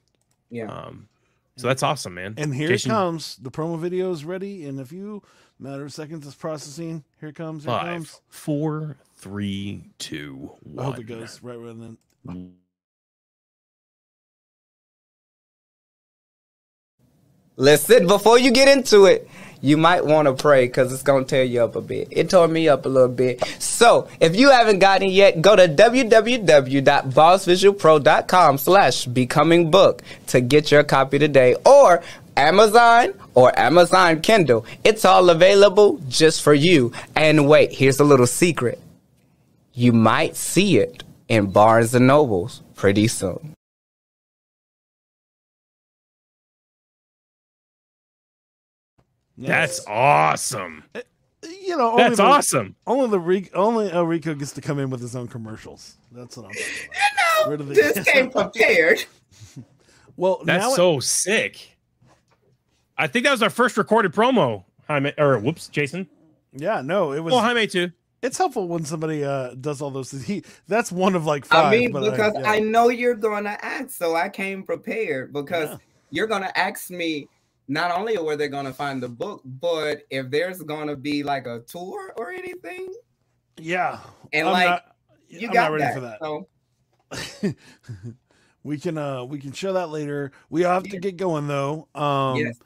[0.51, 1.09] yeah, Um,
[1.57, 2.35] so that's awesome, man.
[2.39, 3.37] And here Jason- it comes.
[3.37, 5.23] The promo video is ready in a few
[5.59, 6.27] matter of seconds.
[6.27, 7.05] It's processing.
[7.21, 7.65] Here it comes.
[7.65, 8.21] Here Five, comes.
[8.31, 11.77] four, three, two, I hope it goes right right
[12.25, 12.57] then.
[17.57, 19.27] Listen, before you get into it,
[19.61, 22.09] you might want to pray because it's going to tear you up a bit.
[22.11, 23.45] It tore me up a little bit.
[23.61, 30.73] So, if you haven't gotten it yet, go to www.bossvisualpro.com slash becoming book to get
[30.73, 31.55] your copy today.
[31.65, 32.03] Or
[32.37, 34.67] Amazon or Amazon Kindle.
[34.83, 36.93] It's all available just for you.
[37.15, 38.81] And wait, here's a little secret.
[39.75, 43.55] You might see it in Barnes & Nobles pretty soon.
[49.43, 49.85] That's Yes.
[49.89, 50.85] awesome.
[51.43, 52.77] you know only That's the, awesome.
[52.87, 55.97] Only the Rico, only El Rico gets to come in with his own commercials.
[56.13, 57.49] That's what I'm talking about.
[57.49, 59.05] Where do they- This came prepared.
[60.17, 61.77] Well, That's now it- so sick.
[62.99, 64.65] I think that was our first recorded promo.
[64.89, 66.07] Jaime, or whoops, Jason.
[66.53, 67.33] yeah, no, it was.
[67.33, 67.91] Well, Jaime too.
[68.21, 70.25] it's helpful when somebody uh does all those things.
[70.25, 71.65] He that's one of like five.
[71.67, 72.51] I mean, but because yeah.
[72.51, 75.77] I know you're gonna ask, so I came prepared because Yeah.
[76.11, 77.27] you're gonna ask me
[77.69, 81.61] not only where they're gonna find the book, but if there's gonna be like a
[81.67, 82.89] tour or anything.
[83.59, 84.01] yeah,
[84.33, 84.97] And I'm like not-
[85.29, 85.95] you I'm got not ready that.
[85.95, 86.19] for that.
[87.45, 87.55] So
[88.65, 90.33] we can uh we can show that later.
[90.51, 91.89] We have to get going though.
[91.95, 92.59] Um yes.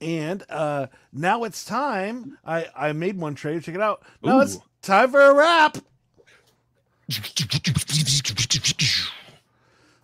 [0.00, 2.36] and uh now it's time.
[2.44, 3.62] I I made one trade.
[3.62, 4.02] Check it out.
[4.22, 5.76] Now it's time for a wrap.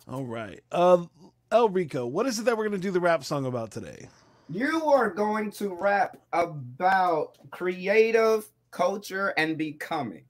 [0.07, 0.61] All right.
[0.71, 1.05] Uh
[1.51, 4.07] El Rico, what is it that we're gonna do the rap song about today?
[4.49, 10.23] You are going to rap about creative culture and becoming.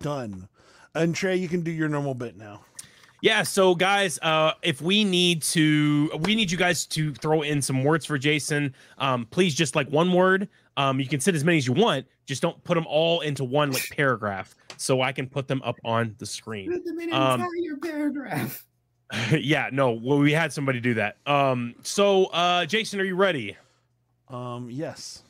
[0.00, 0.48] Done.
[0.94, 2.64] And Trey, you can do your normal bit now.
[3.20, 7.62] Yeah, so guys, uh, if we need to, we need you guys to throw in
[7.62, 8.74] some words for Jason.
[8.98, 10.48] Um, please, just like one word.
[10.76, 12.06] Um, you can send as many as you want.
[12.26, 15.76] Just don't put them all into one like paragraph, so I can put them up
[15.84, 16.70] on the screen.
[16.70, 18.66] Put them in an Um, entire paragraph.
[19.30, 21.16] yeah, no, well, we had somebody do that.
[21.26, 23.56] Um, so uh, Jason, are you ready?
[24.28, 25.22] Um, yes.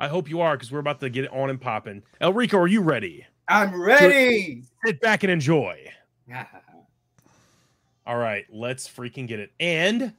[0.00, 2.02] I hope you are, because we're about to get it on and popping.
[2.20, 3.26] Elrico, are you ready?
[3.48, 4.62] I'm ready.
[4.84, 5.90] Sit back and enjoy.
[8.06, 9.50] All right, let's freaking get it.
[9.58, 10.12] And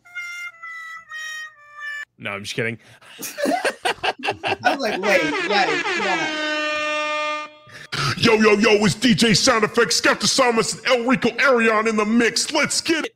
[2.17, 2.77] no, I'm just kidding.
[3.19, 6.48] I was like, wait, wait, wait.
[8.19, 12.03] Yo, yo, yo, it's DJ Sound Effects, the Psalmist, and El Rico Arion in the
[12.03, 12.51] mix.
[12.51, 13.15] Let's get it.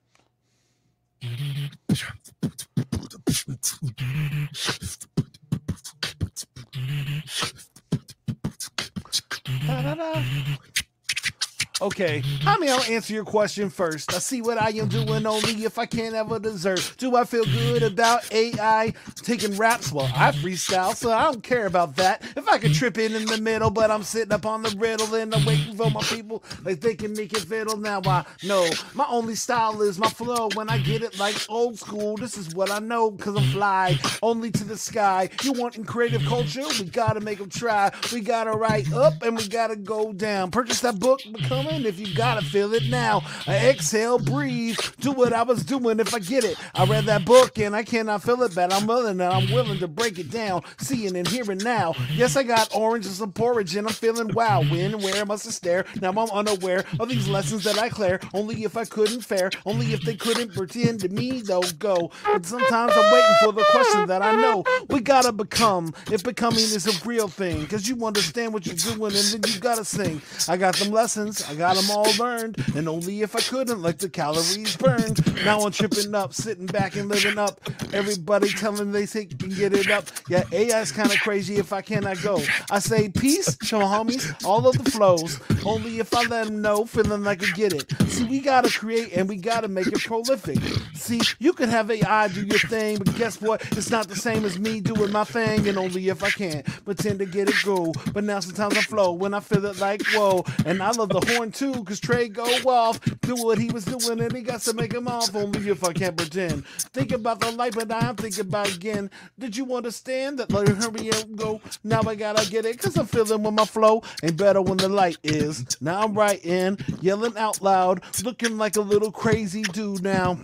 [11.84, 14.14] Okay, I mean, I'll answer your question first.
[14.14, 16.96] I see what I am doing only if I can't ever deserve.
[16.98, 19.92] Do I feel good about AI taking raps?
[19.92, 22.24] Well, I freestyle, so I don't care about that.
[22.38, 25.14] If I could trip in in the middle, but I'm sitting up on the riddle
[25.14, 27.76] and I'm waiting for my people like they can make it fiddle.
[27.76, 30.48] Now I know my only style is my flow.
[30.54, 34.00] When I get it like old school, this is what I know because I'm fly
[34.22, 35.30] only to the sky.
[35.42, 36.64] You want in creative culture?
[36.80, 37.92] We gotta make them try.
[38.14, 40.50] We gotta write up and we gotta go down.
[40.50, 43.22] Purchase that book, becoming feeling if you gotta feel it now.
[43.48, 46.58] I exhale, breathe, do what I was doing if I get it.
[46.74, 49.80] I read that book and I cannot feel it, but I'm willing and I'm willing
[49.80, 51.94] to break it down, seeing and hearing now.
[52.14, 54.62] Yes, I got orange and some porridge and I'm feeling wow.
[54.62, 55.86] When where must I stare?
[56.02, 58.20] Now I'm unaware of these lessons that I clear.
[58.34, 62.12] Only if I couldn't fare, only if they couldn't pretend to me, though, go.
[62.26, 64.64] But sometimes I'm waiting for the question that I know.
[64.90, 67.66] We gotta become if becoming is a real thing.
[67.68, 70.22] Cause you understand what you're doing and then you gotta sing.
[70.48, 72.64] I got them lessons, I got them all learned.
[72.76, 75.14] And only if I couldn't let the calories burn.
[75.44, 77.60] Now I'm tripping up, sitting back and living up.
[77.92, 80.06] Everybody telling they think can get it up.
[80.30, 82.42] Yeah, AI's kind of crazy if I cannot go.
[82.72, 85.40] I say peace to my homies, all of the flows.
[85.66, 87.92] Only if I let them know, feeling like I get it.
[88.10, 90.60] See, we gotta create and we gotta make it prolific.
[90.96, 93.62] See, you can have AI do your thing, but guess what?
[93.78, 97.20] It's not the same as me doing my thing, and only if I can pretend
[97.20, 97.92] to get it go.
[98.14, 100.46] But now sometimes I flow when I feel it like whoa.
[100.66, 104.20] And I love the horn too, cause Trey go off, do what he was doing,
[104.20, 105.36] and he got to make him off.
[105.36, 106.66] Only if I can't pretend.
[106.68, 109.10] Think about the light, but I'm thinking about again.
[109.38, 110.52] Did you understand that?
[110.52, 111.62] Let hurry up, go.
[111.84, 114.90] Now I gotta get it, cause I'm feeling with my flow ain't better when the
[114.90, 115.66] light is.
[115.82, 120.38] Now I'm right in, yelling out loud, looking like a little crazy dude now.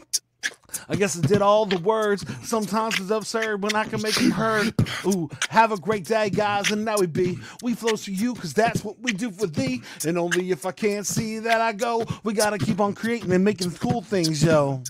[0.87, 2.25] I guess I did all the words.
[2.43, 4.73] Sometimes it's absurd when I can make them heard.
[5.05, 7.37] Ooh, have a great day, guys, and now we be.
[7.61, 9.81] We flow to you, cause that's what we do for thee.
[10.05, 13.43] And only if I can't see that I go, we gotta keep on creating and
[13.43, 14.83] making cool things, yo.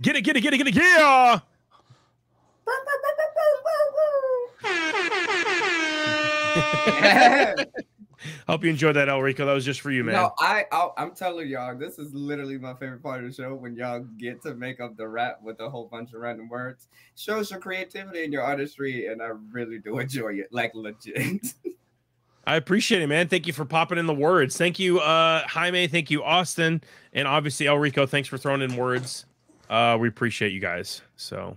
[0.00, 1.40] Get it, get it, get it, get it, yeah.
[8.48, 9.38] Hope you enjoyed that, Elrico.
[9.38, 10.14] That was just for you, man.
[10.14, 13.54] No, I, I I'm telling y'all, this is literally my favorite part of the show
[13.54, 16.88] when y'all get to make up the rap with a whole bunch of random words.
[17.16, 21.54] Shows your creativity and your artistry, and I really do enjoy it, like legit.
[22.46, 23.28] I appreciate it, man.
[23.28, 24.56] Thank you for popping in the words.
[24.56, 25.86] Thank you, uh, Jaime.
[25.86, 28.08] Thank you, Austin, and obviously Elrico.
[28.08, 29.26] Thanks for throwing in words.
[29.70, 31.02] Uh, we appreciate you guys.
[31.16, 31.56] So,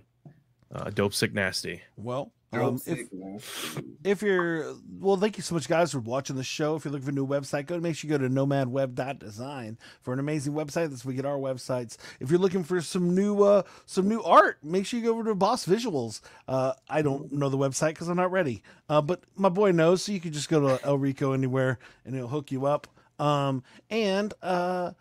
[0.72, 1.82] uh, dope, sick, nasty.
[1.96, 6.44] Well, Dope um, if, if you're well thank you so much guys for watching the
[6.44, 6.76] show.
[6.76, 10.12] If you're looking for a new website go make sure you go to nomadweb.design for
[10.12, 10.90] an amazing website.
[10.90, 11.96] That's where we get our websites.
[12.20, 15.24] If you're looking for some new uh some new art make sure you go over
[15.24, 16.20] to boss visuals.
[16.48, 18.62] Uh i don't know the website because i'm not ready.
[18.88, 22.14] Uh but my boy knows so you can just go to el rico anywhere and
[22.14, 22.86] it'll hook you up.
[23.18, 24.92] Um and uh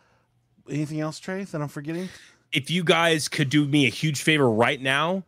[0.70, 2.10] anything else trey that i'm forgetting?
[2.52, 5.24] If you guys could do me a huge favor right now,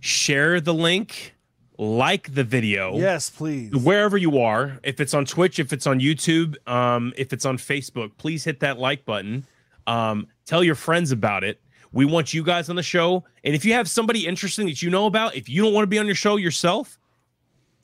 [0.00, 1.34] share the link,
[1.78, 2.96] like the video.
[2.96, 3.74] yes please.
[3.74, 7.58] Wherever you are if it's on twitch if it's on youtube um, if it's on
[7.58, 9.46] facebook please hit that like button.
[9.86, 11.60] Um, tell your friends about it.
[11.92, 13.24] We want you guys on the show.
[13.44, 15.88] And if you have somebody interesting that you know about if you don't want to
[15.88, 16.98] be on your show yourself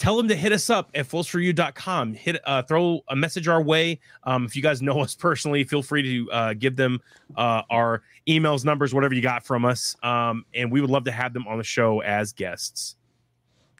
[0.03, 4.01] tell them to hit us up at fullsforyou.com hit uh, throw a message our way.
[4.25, 7.01] Um, if you guys know us personally feel free to uh, give them
[7.37, 9.97] uh, our emails numbers whatever you got from us.
[10.03, 12.97] Um, and we would love to have them on the show as guests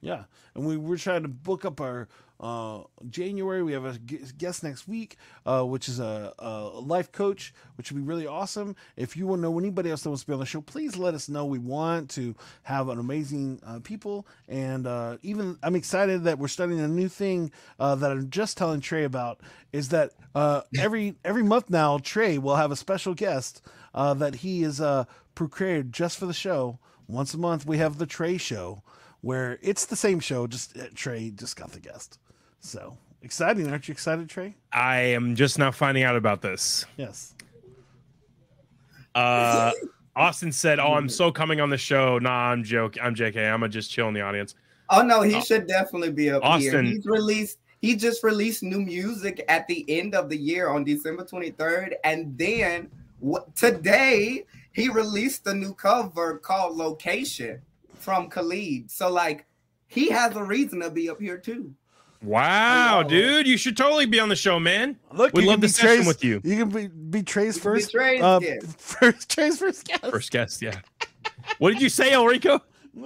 [0.05, 0.25] Yeah,
[0.57, 2.09] and we we're trying to book up our
[2.41, 3.63] uh, January.
[3.63, 7.99] We have a guest next week, uh, which is a, a life coach, which would
[8.01, 8.75] be really awesome.
[8.97, 10.97] If you want to know anybody else that wants to be on the show, please
[10.97, 11.45] let us know.
[11.47, 12.35] We want to
[12.65, 17.09] have an amazing uh, people, and uh, even I'm excited that we're starting a new
[17.09, 19.39] thing uh, that I'm just telling Trey about.
[19.73, 23.63] Is that uh, every every month now, Trey will have a special guest
[23.95, 25.05] uh, that he is uh,
[25.37, 26.81] prepared just for the show.
[27.07, 28.83] Once a month, we have the Trey Show
[29.23, 32.19] where it's the same show, just uh, Trey just got the guest.
[32.61, 34.55] So exciting, aren't you excited, Trey?
[34.73, 37.35] i am just now finding out about this Yes.
[39.15, 39.73] Uh,
[40.17, 43.03] Austin said, "Oh, I'm so coming on the show." Nah, I'm joking.
[43.03, 43.51] I'm JK.
[43.51, 44.55] I'm gonna just chill in the audience.
[44.91, 46.51] Oh no, he Uh, should definitely be up here.
[46.53, 46.87] Austin.
[46.87, 47.59] He's released.
[47.81, 52.37] He just released new music at the end of the year on December 23rd, and
[52.39, 52.91] then
[53.27, 57.61] wh- today he released a new cover called "Location"
[58.03, 58.91] from Khalid.
[58.91, 59.47] So like,
[59.87, 61.75] he has a reason to be up here too.
[62.23, 63.09] Wow, Hello.
[63.09, 64.97] dude, you should totally be on the show, man.
[65.13, 66.41] Look, We'd love can the session Trey's- with you.
[66.45, 67.91] You can be, be Trey's You can be first.
[67.91, 68.79] Trey's uh, guest.
[68.81, 70.07] first Trey's first guest.
[70.07, 70.81] First guest, yeah.
[71.59, 72.61] What did you say, Elrico?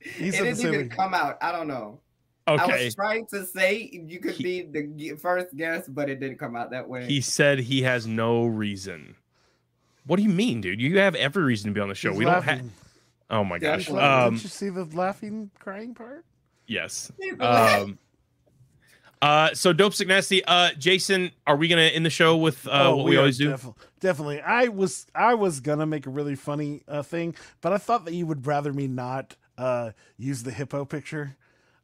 [0.00, 1.38] he It didn't even come out.
[1.40, 2.00] I don't know.
[2.48, 2.82] Okay.
[2.82, 6.56] I was trying to say you could be the first guest, but it didn't come
[6.56, 7.06] out that way.
[7.06, 9.14] he said he has no reason.
[10.06, 10.80] What do you mean, dude?
[10.80, 12.10] You have every reason to be on the show.
[12.10, 12.62] He's we don't have.
[13.30, 13.40] Laughing.
[13.40, 13.86] Oh my gosh.
[13.86, 14.02] Definitely.
[14.02, 16.24] Um, Didn't you see the laughing, crying part?
[16.66, 17.10] yes.
[17.40, 17.98] Um.
[19.20, 19.52] Uh.
[19.54, 20.44] So, dope, sick, nasty.
[20.44, 23.50] Uh, Jason, are we gonna end the show with uh what we, are always do?
[23.50, 24.40] defi- definitely.
[24.40, 28.14] I was I was gonna make a really funny uh, thing, but I thought that
[28.14, 31.36] you would rather me not uh, use the hippo picture.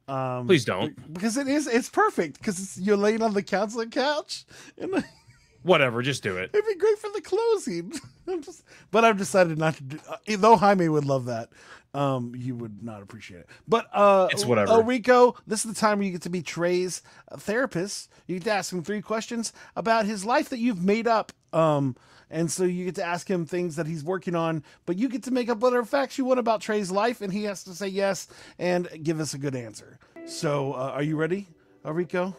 [0.07, 1.13] Um, Please don't.
[1.13, 4.45] because it is it's perfect because you're laying on the counseling couch
[4.77, 5.03] and
[5.65, 6.51] Whatever, just do it.
[6.53, 7.91] it'd be great for the closing.
[8.27, 9.99] I'm just, but I've decided not to do.
[10.07, 11.49] Uh, though Jaime would love that,
[11.95, 13.47] um, you would not appreciate it.
[13.67, 14.73] But uh, It's whatever.
[14.73, 17.01] Uh, Rico, this is the time where you get to be Trey's
[17.31, 18.11] uh, therapist.
[18.27, 21.31] You get to ask him three questions about his life that you've made up.
[21.51, 21.95] Um,
[22.29, 25.23] and so you get to ask him things that he's working on, but you get
[25.23, 27.87] to make up whatever facts you want about Trey's life, and he has to say
[27.87, 28.27] yes
[28.59, 29.97] and give us a good answer.
[30.25, 31.47] So, uh, are you ready,
[31.83, 32.35] uh, Rico?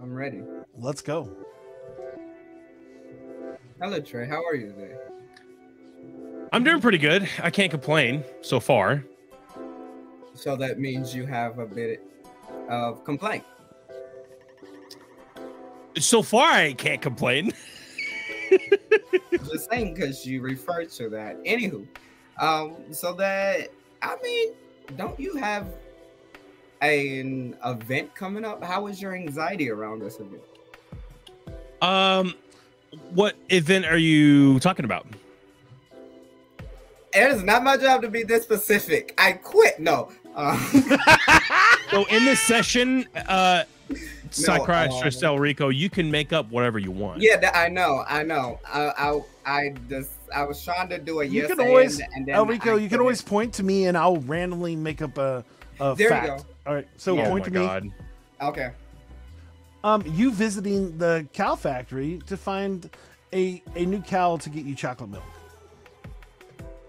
[0.00, 0.42] I'm ready.
[0.74, 1.30] Let's go.
[3.80, 4.26] Hello, Trey.
[4.26, 4.96] How are you today?
[6.52, 7.28] I'm doing pretty good.
[7.40, 9.04] I can't complain so far.
[10.34, 12.02] So that means you have a bit
[12.68, 13.44] of complaint.
[15.96, 17.52] So far, I can't complain.
[19.30, 21.40] Just saying because you referred to that.
[21.44, 21.86] Anywho,
[22.40, 23.68] um, so that
[24.02, 24.54] I mean,
[24.96, 25.68] don't you have
[26.80, 28.64] an event coming up?
[28.64, 30.42] How is your anxiety around this event?
[31.80, 32.34] Um,
[33.10, 35.06] what event are you talking about?
[37.14, 39.14] It is not my job to be this specific.
[39.18, 39.80] I quit.
[39.80, 40.10] No.
[40.34, 40.58] Um,
[41.90, 43.64] So in this session, uh,
[44.30, 47.22] psychiatrist um, El Rico, you can make up whatever you want.
[47.22, 48.04] yeah, that, I know.
[48.06, 48.60] I know.
[48.66, 51.50] I, I, I just, I was trying to do a You yes.
[51.50, 54.18] can always, and, and then El Rico, you can always point to me and I'll
[54.18, 55.42] randomly make up a,
[55.80, 56.26] a There you fact.
[56.26, 56.46] go.
[56.66, 57.92] All right, so oh point my to me.
[58.42, 58.70] Okay.
[59.84, 62.90] Um, you visiting the cow factory to find
[63.32, 65.24] a a new cow to get you chocolate milk.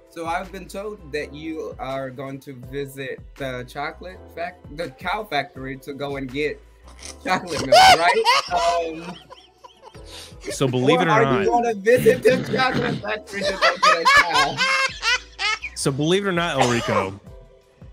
[0.09, 5.23] So I've been told that you are going to visit the chocolate fact, the cow
[5.23, 6.59] factory to go and get
[7.23, 8.23] chocolate milk, right?
[8.51, 9.15] Um,
[10.51, 13.51] So believe or it or are not, you going to visit the chocolate factory to
[13.51, 14.55] go get a cow?
[15.75, 17.19] so believe it or not, El Rico,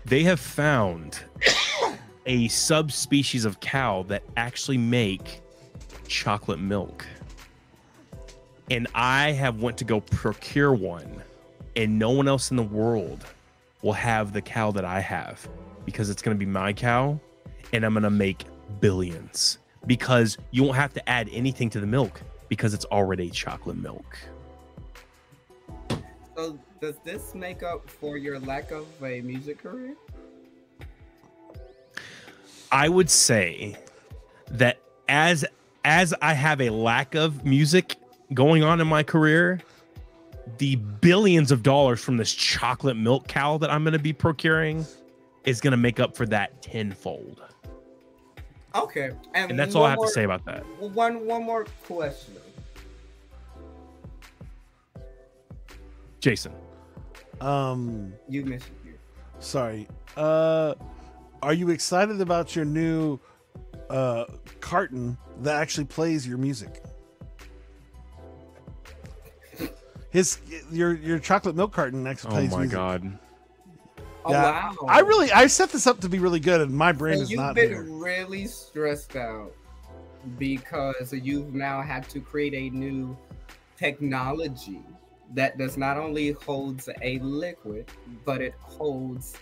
[0.05, 1.19] they have found
[2.27, 5.41] a subspecies of cow that actually make
[6.07, 7.07] chocolate milk.
[8.69, 11.23] And I have went to go procure one,
[11.77, 13.25] and no one else in the world
[13.81, 15.47] will have the cow that I have
[15.85, 17.17] because it's going to be my cow,
[17.71, 18.43] and I'm going to make
[18.81, 23.77] billions because you won't have to add anything to the milk because it's already chocolate
[23.77, 24.17] milk.
[26.35, 29.95] So does this make up for your lack of a music career?
[32.71, 33.75] I would say
[34.51, 35.45] that as
[35.85, 37.95] as I have a lack of music
[38.33, 39.61] going on in my career,
[40.57, 44.85] the billions of dollars from this chocolate milk cow that I'm going to be procuring
[45.45, 47.41] is going to make up for that tenfold.
[48.75, 50.63] Okay, And that's all I have more- to say about that.
[50.79, 52.35] One one more question.
[56.19, 56.51] Jason,
[57.39, 58.93] Um, You missed you.
[59.39, 59.87] sorry.
[60.17, 60.73] Uh,
[61.41, 63.19] are you excited about your new
[63.89, 64.25] uh
[64.59, 66.83] carton that actually plays your music?
[70.09, 70.39] His
[70.71, 72.75] your your chocolate milk carton actually oh plays my music.
[72.75, 73.19] god.
[74.25, 74.75] Oh wow!
[74.87, 77.31] I really I set this up to be really good, and my brain So is
[77.31, 77.83] you've not been here.
[77.83, 79.53] really stressed out
[80.37, 83.17] because you've now had to create a new
[83.77, 84.81] technology
[85.33, 87.89] that does not only holds a liquid,
[88.25, 89.33] but it holds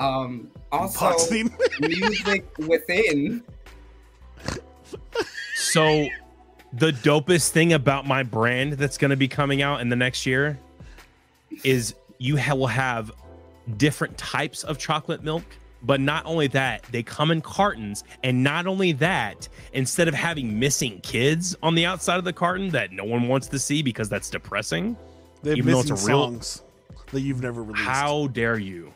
[0.00, 1.14] um also
[1.80, 3.42] music within.
[5.56, 6.08] So
[6.72, 10.24] the dopest thing about my brand that's going to be coming out in the next
[10.26, 10.58] year
[11.64, 13.10] is you ha- will have
[13.76, 15.44] different types of chocolate milk
[15.82, 20.58] but not only that they come in cartons and not only that instead of having
[20.58, 24.08] missing kids on the outside of the carton that no one wants to see because
[24.08, 24.96] that's depressing
[25.42, 26.62] They have even though it's missing a real- songs
[27.12, 27.84] that you've never released.
[27.84, 28.92] how dare you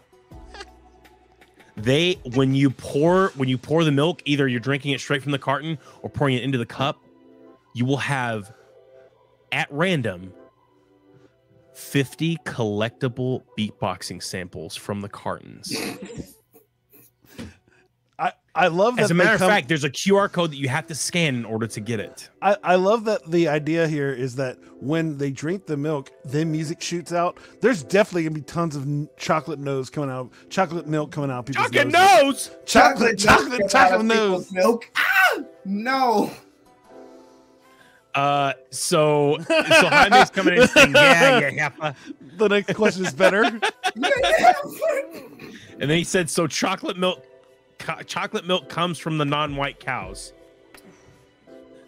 [1.76, 5.32] they when you pour when you pour the milk either you're drinking it straight from
[5.32, 7.00] the carton or pouring it into the cup
[7.74, 8.52] you will have
[9.50, 10.32] at random
[11.74, 15.72] 50 collectible beatboxing samples from the cartons
[18.56, 19.02] I, I love that.
[19.04, 20.94] as a they matter of come- fact there's a qr code that you have to
[20.94, 24.58] scan in order to get it I, I love that the idea here is that
[24.80, 27.38] when they drink the milk, then music shoots out.
[27.62, 28.86] There's definitely gonna be tons of
[29.16, 31.38] chocolate nose coming out, chocolate milk coming out.
[31.38, 32.22] of People's Chocolate noses.
[32.22, 34.52] nose chocolate, chocolate, milk chocolate, out of nose.
[34.52, 34.90] Milk.
[34.96, 36.30] Ah, no.
[38.14, 41.92] uh so so Jaime's coming in saying yeah yeah yeah
[42.36, 43.44] The next question is better.
[45.80, 47.24] And then he said, "So chocolate milk,
[47.84, 50.32] co- chocolate milk comes from the non-white cows."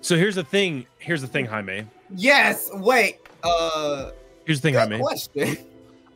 [0.01, 0.87] So here's the thing.
[0.99, 1.85] Here's the thing, Jaime.
[2.15, 2.71] yes.
[2.73, 3.19] Wait.
[3.43, 4.11] Uh.
[4.45, 4.99] Here's the thing, Good Jaime.
[5.01, 5.57] question.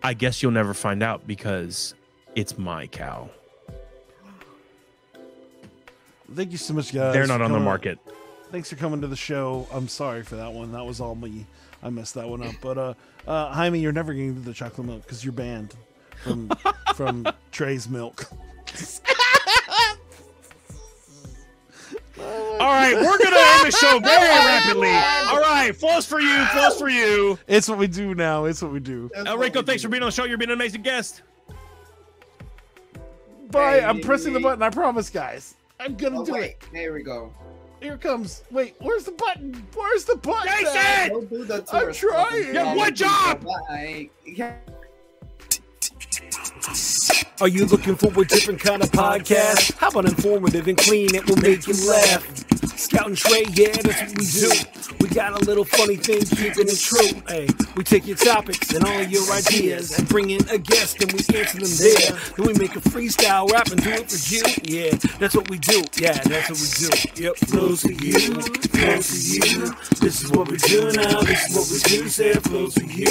[0.03, 1.95] I guess you'll never find out because
[2.37, 3.29] It's my cow.
[6.35, 7.13] Thank you so much, guys.
[7.13, 7.99] They're not on the market.
[8.53, 9.67] Thanks for coming to the show.
[9.73, 10.71] I'm sorry for that one.
[10.73, 11.45] That was all me.
[11.83, 12.55] I messed that one up.
[12.61, 12.95] But uh,
[13.27, 15.75] uh, Jaime, you're never getting the chocolate milk because you're banned
[16.23, 16.51] from
[16.95, 18.27] from Trey's milk.
[22.61, 24.89] All right, we're gonna end the show very rapidly.
[24.89, 27.39] All right, flows for you, flows for you.
[27.49, 28.45] It's what we do now.
[28.45, 29.11] It's what we do.
[29.15, 29.89] That's El Rico, thanks do.
[29.89, 30.25] for being on the show.
[30.25, 31.23] You're being an amazing guest.
[33.51, 33.81] Bye.
[33.81, 34.63] I'm pressing the button.
[34.63, 35.55] I promise, guys.
[35.81, 36.63] I'm gonna Oh, do wait, it.
[36.73, 37.33] there we go.
[37.81, 38.43] Here it comes.
[38.51, 39.55] Wait, where's the button?
[39.75, 40.53] Where's the button?
[40.59, 40.77] Jason!
[40.77, 41.09] at?
[41.09, 41.95] Don't do the I'm trying.
[41.95, 42.53] stuff.
[42.53, 43.43] Yeah, good job!
[43.45, 44.11] Bye.
[44.27, 44.55] Yeah.
[47.41, 49.75] Are you looking for a different kind of podcast?
[49.79, 51.15] How about informative and clean?
[51.15, 52.23] It will make you laugh.
[52.79, 54.51] Scout and Trey, yeah, that's what we do.
[55.01, 57.23] We got a little funny thing, keeping it true.
[57.29, 61.13] Hey, we take your topics and all your ideas and bring in a guest and
[61.13, 62.19] we answer them there.
[62.37, 64.43] Then we make a freestyle rap and do it for you.
[64.65, 65.83] Yeah, that's what we do.
[65.97, 67.23] Yeah, that's what we do.
[67.23, 69.75] Yep, flows for you, flows for you.
[70.01, 71.23] This is what we do now.
[71.23, 72.09] This is what we do.
[72.09, 73.11] Say flows for you.